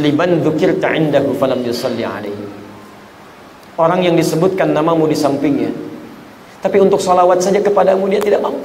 Liban 0.02 0.42
dzukirta 0.42 0.90
indahu 0.98 1.38
falam 1.38 1.62
yusalli 1.62 2.02
alaihi. 2.02 2.46
Orang 3.78 4.02
yang 4.02 4.18
disebutkan 4.18 4.74
namamu 4.74 5.06
di 5.06 5.18
sampingnya. 5.18 5.70
Tapi 6.62 6.78
untuk 6.82 6.98
salawat 6.98 7.42
saja 7.42 7.62
kepadamu 7.62 8.10
dia 8.10 8.22
tidak 8.22 8.42
mampu. 8.42 8.62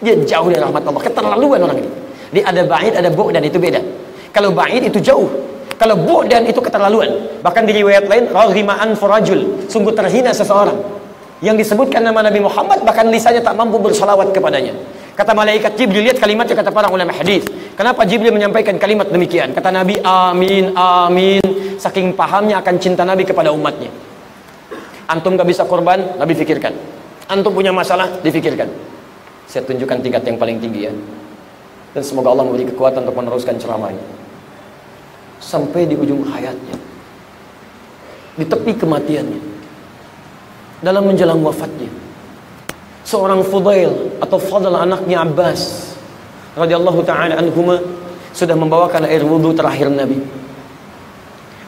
Dia 0.00 0.16
jauh 0.24 0.48
dari 0.48 0.60
rahmat 0.60 0.84
Allah. 0.84 1.02
Keterlaluan 1.04 1.60
orang 1.60 1.78
ini. 1.80 1.90
Dia 2.32 2.44
ada 2.48 2.62
ba'id, 2.64 2.92
ada 2.96 3.08
bu'dan 3.12 3.44
itu 3.44 3.60
beda. 3.60 3.80
Kalau 4.32 4.52
ba'id 4.52 4.88
itu 4.88 5.00
jauh. 5.00 5.28
Kalau 5.76 5.96
bu'dan 5.96 6.44
itu 6.48 6.60
keterlaluan. 6.60 7.40
Bahkan 7.44 7.62
di 7.68 7.72
riwayat 7.84 8.08
lain, 8.08 8.32
raghima'an 8.32 8.96
furajul. 8.96 9.68
Sungguh 9.68 9.92
terhina 9.92 10.32
seseorang 10.32 10.93
yang 11.42 11.58
disebutkan 11.58 12.04
nama 12.04 12.22
Nabi 12.22 12.38
Muhammad 12.38 12.86
bahkan 12.86 13.10
lisannya 13.10 13.42
tak 13.42 13.58
mampu 13.58 13.80
bersalawat 13.82 14.30
kepadanya. 14.30 14.76
Kata 15.14 15.30
malaikat 15.30 15.78
Jibril 15.78 16.10
lihat 16.10 16.18
kalimatnya 16.18 16.58
kata 16.58 16.70
para 16.74 16.90
ulama 16.90 17.14
hadis. 17.14 17.46
Kenapa 17.78 18.02
Jibril 18.02 18.34
menyampaikan 18.34 18.74
kalimat 18.78 19.06
demikian? 19.10 19.54
Kata 19.54 19.70
Nabi 19.70 19.98
amin 20.02 20.74
amin 20.74 21.42
saking 21.78 22.14
pahamnya 22.14 22.58
akan 22.62 22.74
cinta 22.78 23.02
Nabi 23.06 23.22
kepada 23.26 23.54
umatnya. 23.54 23.90
Antum 25.06 25.38
gak 25.38 25.46
bisa 25.46 25.62
korban, 25.68 26.18
Nabi 26.18 26.32
fikirkan. 26.34 26.72
Antum 27.28 27.52
punya 27.52 27.70
masalah, 27.70 28.08
difikirkan. 28.24 28.66
Saya 29.44 29.62
tunjukkan 29.68 30.00
tingkat 30.00 30.24
yang 30.24 30.40
paling 30.40 30.56
tinggi 30.58 30.88
ya. 30.88 30.92
Dan 31.92 32.02
semoga 32.02 32.32
Allah 32.32 32.48
memberi 32.48 32.66
kekuatan 32.72 33.04
untuk 33.06 33.16
meneruskan 33.20 33.54
ceramahnya. 33.60 34.02
Sampai 35.38 35.84
di 35.84 35.94
ujung 35.94 36.24
hayatnya. 36.24 36.74
Di 38.34 38.44
tepi 38.48 38.74
kematiannya 38.74 39.53
dalam 40.84 41.08
menjelang 41.08 41.40
wafatnya. 41.40 41.88
Seorang 43.08 43.40
Fudail 43.40 44.20
atau 44.20 44.36
Fadl 44.36 44.76
anaknya 44.76 45.24
Abbas 45.24 45.92
radhiyallahu 46.56 47.00
taala 47.08 47.40
anhuma 47.40 47.80
sudah 48.36 48.52
membawakan 48.52 49.08
air 49.08 49.24
wudhu 49.24 49.56
terakhir 49.56 49.88
Nabi. 49.88 50.20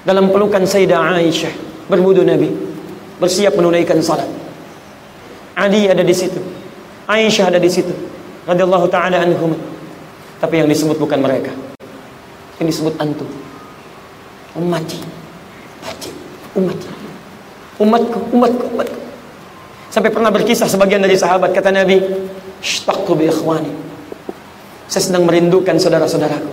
Dalam 0.05 0.29
pelukan 0.29 0.63
Sayyidah 0.69 1.17
Aisyah 1.17 1.55
berwudu 1.89 2.23
Nabi 2.23 2.53
bersiap 3.17 3.57
menunaikan 3.57 3.99
salat. 4.05 4.29
Ali 5.57 5.89
ada 5.89 6.05
di 6.05 6.13
situ 6.13 6.37
Aisyah 7.09 7.49
ada 7.49 7.57
di 7.57 7.73
situ 7.73 7.93
radhiyallahu 8.45 8.87
taala 8.93 9.25
anhuma. 9.25 9.57
Tapi 10.37 10.61
yang 10.61 10.69
disebut 10.69 11.01
bukan 11.01 11.25
mereka. 11.25 11.49
Yang 12.61 12.77
disebut 12.77 12.95
antum. 13.01 13.29
Ummati. 14.53 15.01
Ummati. 16.53 16.89
Umatku 17.77 18.33
umatku 18.33 18.65
umatku 18.73 18.96
Sampai 19.97 20.13
pernah 20.13 20.29
berkisah 20.29 20.69
sebagian 20.69 21.01
dari 21.01 21.17
sahabat 21.17 21.57
kata 21.57 21.73
Nabi, 21.73 21.97
"Ishtaqtu 22.61 23.17
bi 23.17 23.33
ikhwani." 23.33 23.73
Saya 24.93 25.09
sedang 25.09 25.25
merindukan 25.25 25.73
saudara-saudaraku. 25.81 26.53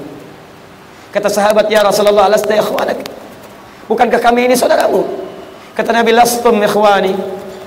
Kata 1.12 1.28
sahabat, 1.28 1.68
"Ya 1.68 1.84
Rasulullah, 1.84 2.32
lasta 2.32 2.56
ikhwanak?" 2.56 3.04
Bukankah 3.92 4.24
kami 4.24 4.48
ini 4.48 4.56
saudaramu? 4.56 5.04
Kata 5.76 5.92
Nabi, 5.92 6.16
"Lastum 6.16 6.56
ikhwani, 6.64 7.12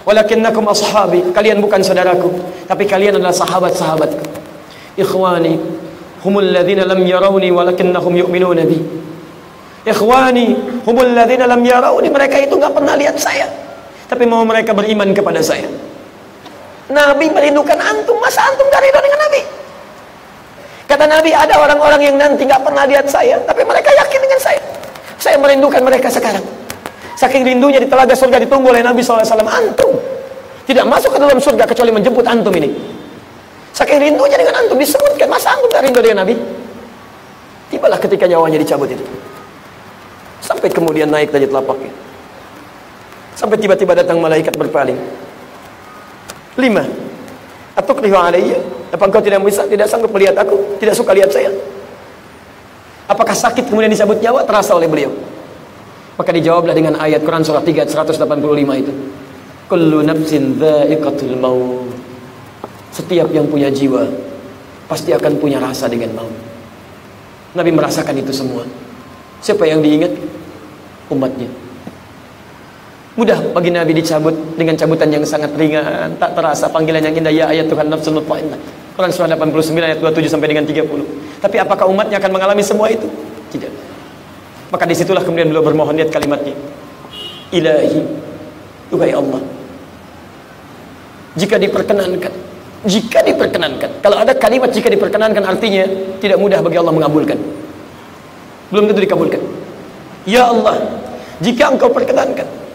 walakinnakum 0.09 0.65
ashabi." 0.65 1.21
Kalian 1.37 1.61
bukan 1.61 1.85
saudaraku, 1.85 2.33
tapi 2.65 2.89
kalian 2.89 3.21
adalah 3.21 3.37
sahabat-sahabatku. 3.37 4.25
Ikhwani 4.97 5.61
humul 6.25 6.57
ladzina 6.57 6.89
lam 6.89 7.05
yarawni 7.05 7.53
walakinnahum 7.53 8.17
yu'minuna 8.17 8.65
bi. 8.65 8.81
Ikhwani, 9.85 10.57
humul 10.89 11.13
ladzina 11.13 11.45
lam 11.45 11.61
yarawni, 11.61 12.09
mereka 12.09 12.41
itu 12.41 12.57
nggak 12.57 12.73
pernah 12.73 12.97
lihat 12.97 13.21
saya. 13.21 13.66
Tapi 14.07 14.25
mau 14.25 14.47
mereka 14.47 14.71
beriman 14.71 15.11
kepada 15.11 15.43
saya. 15.43 15.67
Nabi 16.87 17.27
merindukan 17.27 17.75
antum, 17.75 18.15
masa 18.23 18.47
antum 18.47 18.67
gak 18.71 18.79
ridho 18.79 19.01
dengan 19.03 19.21
Nabi? 19.27 19.43
Kata 20.87 21.05
Nabi, 21.11 21.35
ada 21.35 21.59
orang-orang 21.59 21.99
yang 21.99 22.15
nanti 22.15 22.47
nggak 22.47 22.63
pernah 22.63 22.87
lihat 22.87 23.11
saya, 23.11 23.43
tapi 23.43 23.67
mereka 23.67 23.91
yakin 23.91 24.21
dengan 24.23 24.39
saya. 24.39 24.63
Saya 25.19 25.35
merindukan 25.43 25.83
mereka 25.83 26.07
sekarang. 26.07 26.47
Saking 27.19 27.43
rindunya 27.43 27.83
di 27.83 27.91
telaga 27.91 28.15
surga 28.15 28.39
ditunggu 28.47 28.71
oleh 28.71 28.87
Nabi 28.87 29.03
SAW. 29.03 29.27
Antum 29.43 29.99
tidak 30.63 30.87
masuk 30.87 31.11
ke 31.11 31.19
dalam 31.19 31.43
surga 31.43 31.67
kecuali 31.67 31.91
menjemput 31.91 32.23
antum 32.23 32.55
ini. 32.55 32.71
Saking 33.75 33.99
rindunya 33.99 34.39
dengan 34.39 34.63
antum 34.63 34.79
disebutkan, 34.79 35.27
masa 35.27 35.59
antum 35.59 35.67
gak 35.75 35.83
rindu 35.83 35.99
dengan 35.99 36.23
Nabi? 36.23 36.39
Tibalah 37.67 37.99
ketika 37.99 38.31
nyawanya 38.31 38.63
dicabut 38.63 38.87
itu. 38.87 39.03
Sampai 40.39 40.71
kemudian 40.71 41.11
naik 41.11 41.35
dari 41.35 41.51
telapaknya. 41.51 41.91
Sampai 43.37 43.61
tiba-tiba 43.61 43.93
datang 43.93 44.17
malaikat 44.17 44.57
berpaling. 44.57 44.97
Lima. 46.57 46.89
Atau 47.77 47.93
kelihu 47.93 48.17
alaiya. 48.17 48.57
Apa 48.89 49.05
engkau 49.05 49.21
tidak 49.21 49.45
bisa, 49.45 49.69
tidak 49.69 49.93
sanggup 49.93 50.09
melihat 50.09 50.41
aku? 50.41 50.81
Tidak 50.81 50.97
suka 50.97 51.13
lihat 51.13 51.29
saya? 51.29 51.53
Apakah 53.07 53.37
sakit 53.37 53.69
kemudian 53.69 53.93
dicabut 53.93 54.17
nyawa? 54.25 54.41
Terasa 54.49 54.73
oleh 54.73 54.89
beliau. 54.89 55.13
Maka 56.17 56.33
dijawablah 56.33 56.73
dengan 56.73 56.97
ayat 56.97 57.21
Quran 57.21 57.45
surah 57.45 57.61
3 57.61 57.85
185 57.93 58.25
itu. 58.81 58.93
Kullu 59.69 60.01
nafsin 60.01 60.57
dha'iqatul 60.57 61.37
maut. 61.37 61.93
Setiap 62.89 63.29
yang 63.37 63.45
punya 63.53 63.69
jiwa 63.69 64.09
pasti 64.89 65.13
akan 65.13 65.37
punya 65.37 65.61
rasa 65.61 65.93
dengan 65.93 66.17
maut. 66.17 66.33
Nabi 67.53 67.69
merasakan 67.69 68.17
itu 68.17 68.33
semua. 68.33 68.65
Siapa 69.45 69.69
yang 69.69 69.85
diingat? 69.85 70.17
Umatnya. 71.13 71.66
Mudah 73.17 73.41
bagi 73.57 73.73
Nabi 73.73 73.97
dicabut 73.97 74.37
dengan 74.61 74.77
cabutan 74.77 75.09
yang 75.09 75.25
sangat 75.25 75.57
ringan, 75.57 76.21
tak 76.21 76.37
terasa 76.37 76.69
panggilan 76.69 77.01
yang 77.01 77.17
indah 77.17 77.33
ya 77.33 77.45
ayat 77.49 77.65
Tuhan 77.65 77.89
nafsul 77.89 78.21
mutmainnah. 78.21 78.61
Quran 78.93 79.09
surah 79.09 79.33
89 79.33 79.73
ayat 79.73 79.99
27 80.05 80.37
sampai 80.37 80.53
dengan 80.53 80.69
30. 80.69 81.41
Tapi 81.41 81.57
apakah 81.57 81.89
umatnya 81.89 82.21
akan 82.21 82.31
mengalami 82.33 82.61
semua 82.61 82.93
itu? 82.93 83.09
Tidak. 83.53 83.73
Maka 84.69 84.85
di 84.85 84.93
situlah 84.93 85.25
kemudian 85.25 85.49
beliau 85.49 85.65
bermohon 85.65 85.97
lihat 85.97 86.13
kalimatnya. 86.13 86.53
Ilahi, 87.57 88.05
Tuhai 88.93 89.13
Allah. 89.17 89.41
Jika 91.41 91.57
diperkenankan, 91.57 92.33
jika 92.85 93.25
diperkenankan. 93.25 93.91
Kalau 94.05 94.17
ada 94.21 94.37
kalimat 94.37 94.69
jika 94.73 94.93
diperkenankan 94.93 95.41
artinya 95.41 95.85
tidak 96.21 96.37
mudah 96.37 96.61
bagi 96.61 96.77
Allah 96.77 96.93
mengabulkan. 96.93 97.41
Belum 98.69 98.93
tentu 98.93 99.01
dikabulkan. 99.01 99.41
Ya 100.29 100.53
Allah, 100.53 100.85
jika 101.41 101.73
engkau 101.73 101.93
perkenankan, 101.93 102.66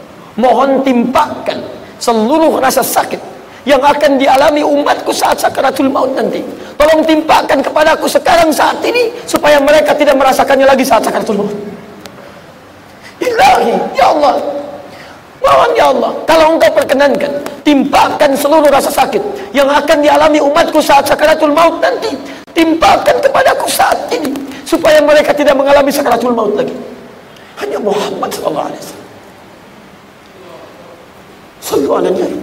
mohon 0.41 0.81
timpakan 0.81 1.61
seluruh 2.01 2.57
rasa 2.57 2.81
sakit 2.81 3.21
yang 3.61 3.77
akan 3.77 4.17
dialami 4.17 4.65
umatku 4.65 5.13
saat 5.13 5.37
sakaratul 5.37 5.93
maut 5.93 6.17
nanti. 6.17 6.41
Tolong 6.73 7.05
timpakan 7.05 7.61
kepadaku 7.61 8.09
sekarang 8.09 8.49
saat 8.49 8.81
ini 8.81 9.13
supaya 9.29 9.61
mereka 9.61 9.93
tidak 9.93 10.17
merasakannya 10.17 10.65
lagi 10.65 10.81
saat 10.81 11.05
sakaratul 11.05 11.45
maut. 11.45 11.53
Ilahi, 13.21 13.77
ya 13.93 14.09
Allah. 14.09 14.41
Mohon 15.41 15.71
ya 15.73 15.85
Allah, 15.89 16.11
kalau 16.29 16.53
engkau 16.57 16.69
perkenankan, 16.69 17.33
timpakan 17.65 18.37
seluruh 18.37 18.69
rasa 18.69 18.93
sakit 18.93 19.53
yang 19.57 19.65
akan 19.69 19.97
dialami 20.05 20.37
umatku 20.37 20.77
saat 20.81 21.05
sakaratul 21.05 21.53
maut 21.53 21.81
nanti. 21.81 22.13
Timpakan 22.53 23.17
kepadaku 23.21 23.65
saat 23.69 23.97
ini 24.13 24.33
supaya 24.65 25.01
mereka 25.01 25.33
tidak 25.33 25.57
mengalami 25.57 25.89
sakaratul 25.89 26.33
maut 26.33 26.53
lagi. 26.53 26.73
Hanya 27.57 27.77
Muhammad 27.77 28.29
sallallahu 28.33 28.69
alaihi 28.69 28.81
wasallam. 28.81 29.00
Alaihi 31.69 32.39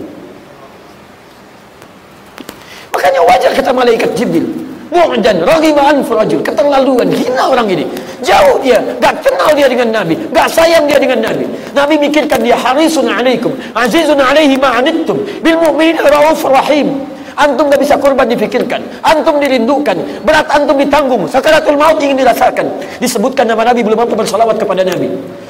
Makanya 2.94 3.20
wajar 3.26 3.50
kata 3.54 3.70
malaikat 3.70 4.10
Jibril, 4.18 4.46
Mu'dan 4.88 5.44
raghima 5.44 5.92
anfu 5.92 6.16
rajul, 6.16 6.40
keterlaluan, 6.40 7.12
hina 7.12 7.52
orang 7.52 7.68
ini. 7.68 7.84
Jauh 8.24 8.56
dia, 8.64 8.80
gak 8.98 9.20
kenal 9.20 9.52
dia 9.52 9.68
dengan 9.68 10.02
Nabi, 10.02 10.16
gak 10.32 10.48
sayang 10.48 10.88
dia 10.88 10.96
dengan 10.96 11.28
Nabi. 11.28 11.44
Nabi 11.76 11.94
mikirkan 12.00 12.40
dia 12.40 12.56
harisun 12.56 13.06
alaikum, 13.06 13.52
azizun 13.76 14.18
alaihi 14.18 14.56
ma'anittum, 14.56 15.44
bil 15.44 15.58
mu'minin 15.60 16.00
rauf 16.02 16.40
rahim. 16.48 17.04
Antum 17.38 17.70
gak 17.70 17.78
bisa 17.78 17.94
korban 18.00 18.26
difikirkan, 18.26 18.82
antum 19.04 19.38
dirindukan, 19.38 19.94
berat 20.26 20.50
antum 20.50 20.74
ditanggung, 20.74 21.22
sakaratul 21.30 21.78
maut 21.78 22.02
ingin 22.02 22.18
dirasakan. 22.18 22.66
Disebutkan 22.98 23.46
nama 23.46 23.70
Nabi 23.70 23.86
belum 23.86 23.94
mampu 23.94 24.18
bersalawat 24.18 24.58
kepada 24.58 24.82
Nabi. 24.82 25.06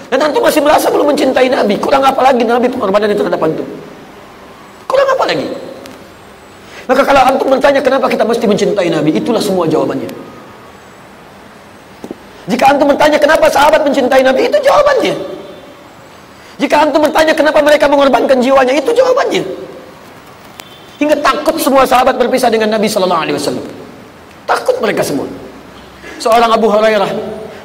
Dan 0.09 0.19
antum 0.25 0.41
masih 0.41 0.65
merasa 0.65 0.89
belum 0.89 1.13
mencintai 1.13 1.53
Nabi, 1.53 1.77
kurang 1.77 2.01
apa 2.01 2.21
lagi 2.25 2.41
Nabi 2.41 2.67
pengorbanan 2.73 3.13
itu 3.13 3.21
terhadap 3.21 3.45
antum? 3.45 3.69
Kurang 4.89 5.09
apa 5.13 5.25
lagi? 5.29 5.49
Maka 6.89 7.03
kalau 7.05 7.21
antum 7.29 7.53
bertanya 7.53 7.85
kenapa 7.85 8.09
kita 8.09 8.25
mesti 8.25 8.49
mencintai 8.49 8.89
Nabi, 8.89 9.13
itulah 9.13 9.45
semua 9.45 9.69
jawabannya. 9.69 10.09
Jika 12.49 12.65
antum 12.73 12.89
bertanya 12.89 13.21
kenapa 13.21 13.53
sahabat 13.53 13.85
mencintai 13.85 14.25
Nabi, 14.25 14.49
itu 14.49 14.57
jawabannya. 14.65 15.15
Jika 16.57 16.77
antum 16.81 17.05
bertanya 17.05 17.37
kenapa 17.37 17.61
mereka 17.61 17.85
mengorbankan 17.93 18.41
jiwanya, 18.41 18.73
itu 18.73 18.89
jawabannya. 18.97 19.45
Hingga 20.99 21.21
takut 21.21 21.61
semua 21.61 21.85
sahabat 21.85 22.17
berpisah 22.17 22.49
dengan 22.49 22.73
Nabi 22.73 22.89
Sallallahu 22.89 23.23
Alaihi 23.29 23.37
Wasallam. 23.37 23.65
Takut 24.49 24.81
mereka 24.81 25.05
semua. 25.05 25.29
Seorang 26.19 26.51
Abu 26.51 26.73
Hurairah 26.73 27.13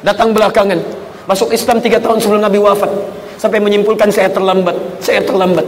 datang 0.04 0.36
belakangan, 0.36 0.78
masuk 1.24 1.52
Islam 1.52 1.80
tiga 1.80 2.00
tahun 2.00 2.20
sebelum 2.20 2.40
Nabi 2.44 2.58
wafat, 2.60 2.90
sampai 3.40 3.60
menyimpulkan 3.60 4.08
saya 4.12 4.28
terlambat, 4.32 4.76
saya 5.00 5.20
terlambat. 5.24 5.66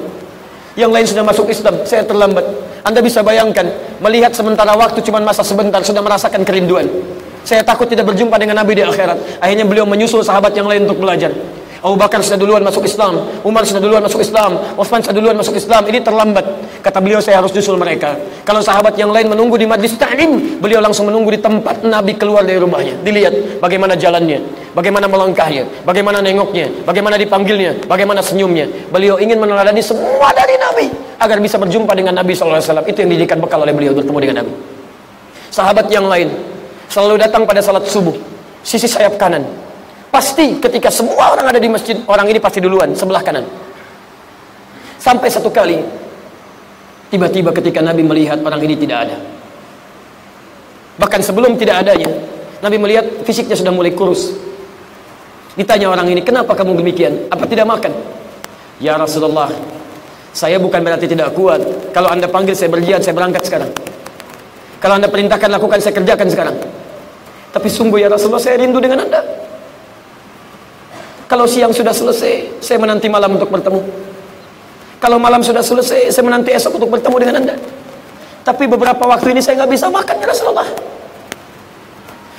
Yang 0.77 0.91
lain 0.93 1.07
sudah 1.09 1.25
masuk 1.25 1.47
Islam, 1.49 1.75
saya 1.89 2.05
terlambat. 2.05 2.45
Anda 2.85 3.01
bisa 3.01 3.25
bayangkan, 3.25 3.65
melihat 3.99 4.37
sementara 4.37 4.77
waktu 4.77 5.01
cuma 5.01 5.19
masa 5.25 5.41
sebentar, 5.41 5.81
sudah 5.81 6.05
merasakan 6.05 6.45
kerinduan. 6.45 6.85
Saya 7.47 7.63
takut 7.63 7.87
tidak 7.87 8.11
berjumpa 8.11 8.37
dengan 8.37 8.61
Nabi 8.61 8.77
di 8.77 8.83
akhirat. 8.83 9.39
Akhirnya 9.41 9.65
beliau 9.65 9.87
menyusul 9.87 10.21
sahabat 10.21 10.53
yang 10.53 10.67
lain 10.67 10.85
untuk 10.85 10.99
belajar. 11.01 11.31
Abu 11.79 11.95
Bakar 11.95 12.19
sudah 12.19 12.35
duluan 12.35 12.67
masuk 12.67 12.83
Islam, 12.83 13.23
Umar 13.47 13.63
sudah 13.63 13.79
duluan 13.79 14.03
masuk 14.03 14.19
Islam, 14.19 14.59
Utsman 14.75 14.99
sudah 15.07 15.15
duluan 15.15 15.39
masuk 15.39 15.55
Islam. 15.55 15.87
Ini 15.87 16.03
terlambat. 16.03 16.43
Kata 16.87 17.03
beliau 17.03 17.19
saya 17.19 17.43
harus 17.43 17.51
nyusul 17.51 17.75
mereka. 17.75 18.15
Kalau 18.47 18.63
sahabat 18.63 18.95
yang 18.95 19.11
lain 19.11 19.27
menunggu 19.27 19.59
di 19.59 19.67
majlis 19.67 19.99
ta'lim, 19.99 20.63
beliau 20.63 20.79
langsung 20.79 21.11
menunggu 21.11 21.35
di 21.35 21.43
tempat 21.43 21.83
Nabi 21.83 22.15
keluar 22.15 22.47
dari 22.47 22.63
rumahnya. 22.63 23.03
Dilihat 23.03 23.59
bagaimana 23.59 23.99
jalannya, 23.99 24.39
bagaimana 24.71 25.11
melangkahnya, 25.11 25.67
bagaimana 25.83 26.23
nengoknya, 26.23 26.71
bagaimana 26.87 27.19
dipanggilnya, 27.19 27.91
bagaimana 27.91 28.23
senyumnya. 28.23 28.71
Beliau 28.95 29.19
ingin 29.19 29.35
meneladani 29.35 29.83
semua 29.83 30.31
dari 30.31 30.55
Nabi 30.63 30.87
agar 31.19 31.43
bisa 31.43 31.59
berjumpa 31.59 31.91
dengan 31.91 32.23
Nabi 32.23 32.39
SAW. 32.39 32.87
Itu 32.87 33.03
yang 33.03 33.11
dijadikan 33.11 33.43
bekal 33.43 33.67
oleh 33.67 33.75
beliau 33.75 33.91
bertemu 33.91 34.19
dengan 34.23 34.47
Nabi. 34.47 34.55
Sahabat 35.51 35.91
yang 35.91 36.07
lain 36.07 36.31
selalu 36.87 37.19
datang 37.19 37.43
pada 37.51 37.59
salat 37.67 37.83
subuh 37.91 38.15
sisi 38.63 38.87
sayap 38.87 39.19
kanan 39.19 39.43
pasti 40.15 40.63
ketika 40.63 40.87
semua 40.95 41.35
orang 41.35 41.51
ada 41.51 41.59
di 41.59 41.67
masjid 41.67 41.99
orang 42.07 42.31
ini 42.31 42.39
pasti 42.39 42.63
duluan 42.63 42.95
sebelah 42.95 43.27
kanan 43.27 43.43
sampai 45.03 45.27
satu 45.27 45.51
kali 45.51 46.06
tiba-tiba 47.13 47.51
ketika 47.55 47.81
Nabi 47.83 48.03
melihat 48.03 48.41
orang 48.43 48.61
ini 48.65 48.75
tidak 48.77 49.09
ada 49.09 49.17
bahkan 50.97 51.21
sebelum 51.21 51.55
tidak 51.61 51.87
adanya 51.87 52.11
Nabi 52.65 52.77
melihat 52.81 53.05
fisiknya 53.23 53.55
sudah 53.59 53.73
mulai 53.75 53.93
kurus 53.93 54.35
ditanya 55.57 55.89
orang 55.93 56.09
ini 56.13 56.21
kenapa 56.21 56.53
kamu 56.57 56.79
demikian 56.81 57.33
apa 57.33 57.45
tidak 57.49 57.67
makan 57.69 57.93
ya 58.81 58.97
Rasulullah 58.97 59.53
saya 60.37 60.61
bukan 60.61 60.85
berarti 60.85 61.09
tidak 61.09 61.33
kuat 61.33 61.93
kalau 61.97 62.13
anda 62.13 62.29
panggil 62.29 62.53
saya 62.53 62.69
berjihad 62.69 63.01
saya 63.01 63.17
berangkat 63.17 63.45
sekarang 63.49 63.73
kalau 64.87 65.03
anda 65.03 65.09
perintahkan 65.09 65.51
lakukan, 65.51 65.81
saya 65.81 65.95
kerjakan 65.97 66.29
sekarang. 66.29 66.57
Tapi 67.53 67.69
sungguh 67.73 68.05
ya 68.05 68.09
Rasulullah, 68.13 68.43
saya 68.43 68.61
rindu 68.61 68.77
dengan 68.79 69.09
anda. 69.09 69.19
Kalau 71.27 71.49
siang 71.49 71.73
sudah 71.73 71.91
selesai, 71.91 72.63
saya 72.63 72.79
menanti 72.79 73.09
malam 73.09 73.35
untuk 73.35 73.51
bertemu. 73.51 73.81
Kalau 74.97 75.21
malam 75.21 75.45
sudah 75.45 75.61
selesai, 75.61 76.09
saya 76.09 76.25
menanti 76.25 76.57
esok 76.57 76.81
untuk 76.81 76.89
bertemu 76.89 77.17
dengan 77.21 77.37
anda. 77.45 77.55
Tapi 78.47 78.65
beberapa 78.71 79.03
waktu 79.05 79.37
ini 79.37 79.41
saya 79.43 79.61
nggak 79.61 79.73
bisa 79.75 79.91
makan 79.91 80.17
ya 80.23 80.27
Rasulullah. 80.31 80.69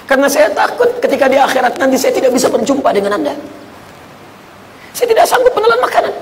Karena 0.08 0.32
saya 0.32 0.48
takut 0.56 0.88
ketika 1.04 1.28
di 1.28 1.36
akhirat 1.36 1.76
nanti 1.76 2.00
saya 2.00 2.16
tidak 2.16 2.32
bisa 2.32 2.48
berjumpa 2.48 2.90
dengan 2.96 3.20
anda. 3.20 3.36
Saya 4.96 5.12
tidak 5.12 5.28
sanggup 5.28 5.52
menelan 5.52 5.84
makanan. 5.84 6.14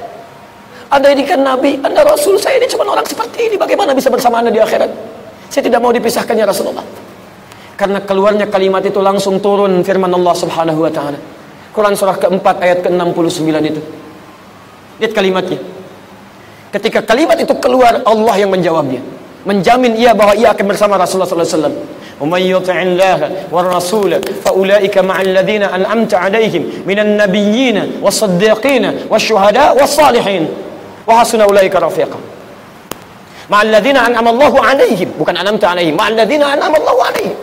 Anda 0.90 1.08
ini 1.14 1.24
kan 1.24 1.40
Nabi, 1.46 1.78
Anda 1.86 2.02
Rasul, 2.02 2.42
saya 2.42 2.58
ini 2.58 2.66
cuma 2.66 2.84
orang 2.90 3.06
seperti 3.06 3.46
ini. 3.46 3.56
Bagaimana 3.62 3.94
bisa 3.94 4.10
bersama 4.10 4.42
anda 4.42 4.50
di 4.50 4.58
akhirat? 4.58 4.90
Saya 5.54 5.64
tidak 5.70 5.80
mau 5.80 5.94
dipisahkan 5.94 6.34
ya 6.34 6.50
Rasulullah. 6.50 6.84
Karena 7.78 8.02
keluarnya 8.02 8.50
kalimat 8.50 8.82
itu 8.82 8.98
langsung 9.04 9.38
turun 9.38 9.86
firman 9.86 10.10
Allah 10.10 10.34
Subhanahu 10.34 10.82
wa 10.82 10.92
taala. 10.92 11.20
Quran 11.76 11.94
surah 11.94 12.18
keempat 12.18 12.56
ayat 12.64 12.80
ke-69 12.88 13.52
itu. 13.70 13.82
Lihat 15.04 15.12
kalimatnya. 15.14 15.60
Ketika 16.76 17.00
kalimat 17.08 17.40
itu 17.40 17.56
keluar 17.56 18.04
Allah 18.04 18.36
yang 18.36 18.52
menjawabnya. 18.52 19.00
Menjamin 19.48 19.96
ia 19.96 20.12
bahwa 20.12 20.36
ia 20.36 20.52
akan 20.52 20.66
bersama 20.68 21.00
Rasulullah 21.00 21.32
wasallam. 21.32 21.76
ومن 22.22 22.42
يطع 22.42 22.82
الله 22.82 23.32
والرسول 23.52 24.22
فأولئك 24.46 24.98
مع 24.98 25.22
الذين 25.22 25.64
أنعمت 25.64 26.14
عليهم 26.14 26.64
من 26.88 27.00
النبيين 27.00 28.00
والصديقين 28.02 29.00
والشهداء 29.10 29.82
والصالحين 29.82 30.48
وحسن 31.08 31.42
أولئك 31.42 31.76
رفيقا 31.76 32.16
مع 33.50 33.62
الذين 33.62 33.98
أنعم 33.98 34.28
الله 34.28 34.62
عليهم 34.66 35.12
bukan 35.20 35.36
أنعمت 35.38 35.64
عليهم 35.64 35.98
مع 35.98 36.08
الذين 36.08 36.44
أنعم 36.44 36.76
الله 36.76 37.04
عليهم 37.04 37.36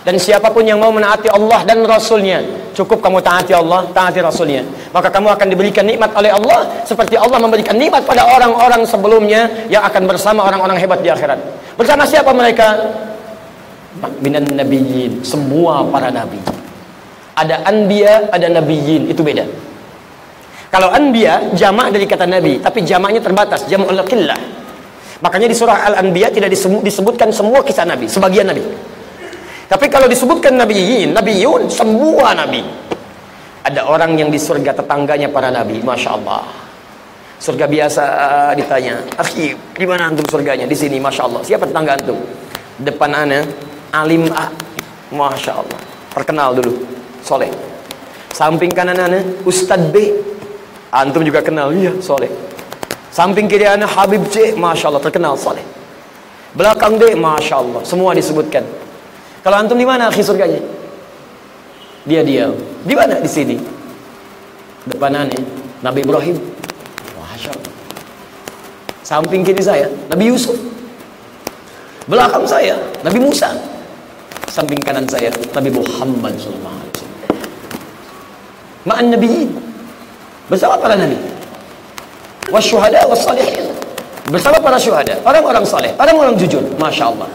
dan 0.00 0.16
siapa 0.16 0.48
pun 0.48 0.64
yang 0.64 0.80
mau 0.80 0.88
menaati 0.88 1.28
Allah 1.28 1.60
dan 1.68 1.84
Rasulnya 1.84 2.40
cukup 2.72 3.04
kamu 3.04 3.20
taati 3.20 3.52
Allah 3.52 3.84
taati 3.92 4.24
Rasulnya. 4.24 4.64
Maka 4.96 5.12
kamu 5.12 5.28
akan 5.36 5.46
diberikan 5.52 5.84
nikmat 5.84 6.08
oleh 6.16 6.32
Allah 6.32 6.64
seperti 6.88 7.20
Allah 7.20 7.36
memberikan 7.36 7.76
nikmat 7.76 8.08
pada 8.08 8.24
orang-orang 8.24 8.88
sebelumnya 8.88 9.68
yang 9.68 9.84
akan 9.84 10.08
bersama 10.08 10.48
orang-orang 10.48 10.80
hebat 10.80 11.04
di 11.04 11.12
akhirat. 11.12 11.36
Bersama 11.76 12.08
siapa 12.08 12.32
mereka? 12.32 12.80
Minan 14.24 14.48
nabiyyin 14.48 15.20
semua 15.20 15.84
para 15.92 16.08
nabi. 16.08 16.40
Ada 17.36 17.68
anbiya 17.68 18.32
ada 18.32 18.48
nabiyyin 18.48 19.12
itu 19.12 19.20
beda. 19.20 19.44
Kalau 20.72 20.88
anbiya 20.96 21.52
jamak 21.52 21.92
dari 21.92 22.08
kata 22.08 22.24
nabi 22.24 22.56
tapi 22.56 22.88
jamaknya 22.88 23.20
terbatas 23.20 23.68
jam'ul 23.68 24.00
qillah. 24.08 24.40
Makanya 25.20 25.52
di 25.52 25.56
surah 25.56 25.92
al-anbiya 25.92 26.32
tidak 26.32 26.48
disebut, 26.48 26.80
disebutkan 26.80 27.28
semua 27.28 27.60
kisah 27.60 27.84
nabi 27.84 28.08
sebagian 28.08 28.48
nabi 28.48 28.64
tapi 29.70 29.86
kalau 29.86 30.10
disebutkan 30.10 30.58
nabiyin, 30.58 31.14
nabiyun, 31.14 31.70
semua 31.70 32.34
nabi. 32.34 32.58
Ada 33.62 33.86
orang 33.86 34.18
yang 34.18 34.26
di 34.26 34.34
surga 34.34 34.74
tetangganya 34.74 35.30
para 35.30 35.46
nabi, 35.46 35.78
masya 35.78 36.18
Allah. 36.18 36.42
Surga 37.38 37.70
biasa 37.70 38.02
uh, 38.02 38.52
ditanya, 38.58 38.98
akhi, 39.14 39.54
di 39.54 39.86
mana 39.86 40.10
antum 40.10 40.26
surganya? 40.26 40.66
Di 40.66 40.74
sini, 40.74 40.98
masya 40.98 41.22
Allah. 41.22 41.46
Siapa 41.46 41.70
tetangga 41.70 41.94
antum? 41.94 42.18
Depan 42.82 43.14
ana, 43.14 43.46
alim 43.94 44.26
A, 44.34 44.50
masya 45.14 45.62
Allah. 45.62 45.78
Terkenal 46.18 46.58
dulu, 46.58 46.74
soleh. 47.22 47.54
Samping 48.34 48.74
kanan 48.74 48.98
ana, 48.98 49.22
Ustadz 49.46 49.94
B, 49.94 50.18
antum 50.90 51.22
juga 51.22 51.46
kenal, 51.46 51.70
iya, 51.78 51.94
soleh. 52.02 52.28
Samping 53.14 53.46
kiri 53.46 53.70
ana, 53.70 53.86
Habib 53.86 54.26
C, 54.34 54.50
masya 54.50 54.90
Allah, 54.90 54.98
terkenal, 54.98 55.38
soleh. 55.38 55.62
Belakang 56.58 56.98
D, 56.98 57.14
masya 57.14 57.62
Allah, 57.62 57.86
semua 57.86 58.18
disebutkan. 58.18 58.89
Kalau 59.40 59.56
antum 59.56 59.76
di 59.80 59.88
mana 59.88 60.12
akhir 60.12 60.20
surganya? 60.20 60.60
Dia 62.04 62.20
diam. 62.20 62.52
Di 62.84 62.92
mana? 62.92 63.20
Di 63.20 63.28
sini. 63.28 63.56
Depan 64.88 65.12
aneh, 65.12 65.40
Nabi 65.84 66.04
Ibrahim. 66.04 66.36
Masya 67.16 67.50
Allah. 67.52 67.74
Samping 69.04 69.44
kiri 69.44 69.60
saya, 69.64 69.88
Nabi 70.08 70.32
Yusuf. 70.32 70.56
Belakang 72.08 72.44
saya, 72.44 72.76
Nabi 73.04 73.18
Musa. 73.20 73.52
Samping 74.48 74.80
kanan 74.82 75.04
saya, 75.08 75.30
Nabi 75.56 75.70
Muhammad 75.72 76.34
SAW. 76.36 76.90
Ma'an 78.88 79.12
Nabiin. 79.12 79.52
Bersama 80.48 80.80
para 80.80 80.96
Nabi. 80.96 81.16
Wasyuhada 82.50 83.06
wassalihin. 83.06 83.70
Bersama 84.30 84.58
para 84.62 84.78
syuhada, 84.78 85.18
orang-orang 85.26 85.66
saleh, 85.66 85.90
orang-orang 85.98 86.38
jujur. 86.38 86.62
Masya 86.78 87.10
Allah. 87.10 87.30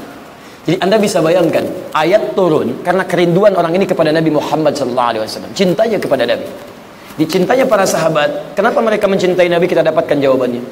Jadi 0.65 0.81
Anda 0.81 0.97
bisa 0.97 1.21
bayangkan 1.21 1.61
ayat 1.93 2.33
turun 2.33 2.81
karena 2.81 3.05
kerinduan 3.05 3.53
orang 3.53 3.77
ini 3.77 3.85
kepada 3.85 4.09
Nabi 4.09 4.33
Muhammad 4.33 4.73
SAW, 4.73 5.53
cintanya 5.53 6.01
kepada 6.01 6.25
Nabi. 6.25 6.45
Dicintanya 7.15 7.69
para 7.69 7.85
sahabat, 7.85 8.57
kenapa 8.57 8.81
mereka 8.81 9.05
mencintai 9.05 9.47
Nabi? 9.47 9.69
Kita 9.69 9.85
dapatkan 9.85 10.17
jawabannya. 10.19 10.63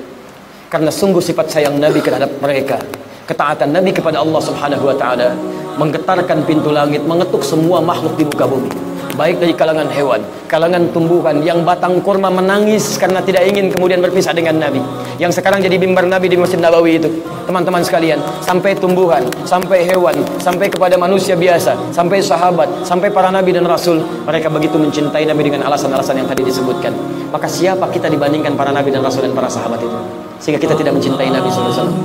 Karena 0.68 0.90
sungguh 0.90 1.22
sifat 1.22 1.54
sayang 1.54 1.78
Nabi 1.78 2.02
terhadap 2.02 2.34
mereka, 2.42 2.82
ketaatan 3.30 3.70
Nabi 3.70 3.94
kepada 3.94 4.20
Allah 4.20 4.42
Subhanahu 4.42 4.84
wa 4.90 4.98
taala. 4.98 5.38
Menggetarkan 5.78 6.46
pintu 6.46 6.70
langit, 6.74 7.06
mengetuk 7.06 7.42
semua 7.46 7.82
makhluk 7.82 8.18
di 8.18 8.26
muka 8.26 8.46
bumi 8.46 8.93
baik 9.14 9.38
dari 9.38 9.54
kalangan 9.54 9.88
hewan, 9.94 10.22
kalangan 10.50 10.90
tumbuhan 10.90 11.42
yang 11.46 11.62
batang 11.62 12.02
kurma 12.02 12.34
menangis 12.34 12.98
karena 12.98 13.22
tidak 13.22 13.46
ingin 13.46 13.70
kemudian 13.70 14.02
berpisah 14.02 14.34
dengan 14.34 14.58
Nabi. 14.58 14.82
Yang 15.22 15.42
sekarang 15.42 15.62
jadi 15.62 15.78
mimbar 15.78 16.06
Nabi 16.10 16.30
di 16.30 16.38
Masjid 16.38 16.58
Nabawi 16.58 16.98
itu. 16.98 17.10
Teman-teman 17.44 17.84
sekalian, 17.84 18.18
sampai 18.40 18.74
tumbuhan, 18.74 19.22
sampai 19.44 19.84
hewan, 19.86 20.16
sampai 20.40 20.72
kepada 20.72 20.96
manusia 20.96 21.36
biasa, 21.36 21.76
sampai 21.92 22.24
sahabat, 22.24 22.88
sampai 22.88 23.12
para 23.12 23.30
nabi 23.30 23.52
dan 23.52 23.68
rasul, 23.68 24.00
mereka 24.24 24.48
begitu 24.48 24.80
mencintai 24.80 25.28
Nabi 25.28 25.52
dengan 25.52 25.68
alasan-alasan 25.68 26.24
yang 26.24 26.28
tadi 26.32 26.48
disebutkan. 26.48 26.96
Maka 27.36 27.46
siapa 27.52 27.92
kita 27.92 28.08
dibandingkan 28.08 28.56
para 28.56 28.72
nabi 28.72 28.96
dan 28.96 29.04
rasul 29.04 29.28
dan 29.28 29.36
para 29.36 29.52
sahabat 29.52 29.82
itu? 29.84 29.98
Sehingga 30.40 30.60
kita 30.60 30.76
tidak 30.76 30.96
mencintai 30.96 31.28
Nabi 31.32 31.48
sallallahu 31.52 31.72
alaihi 31.72 31.84
wasallam. 31.84 32.00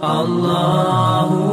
Allah 0.00 1.49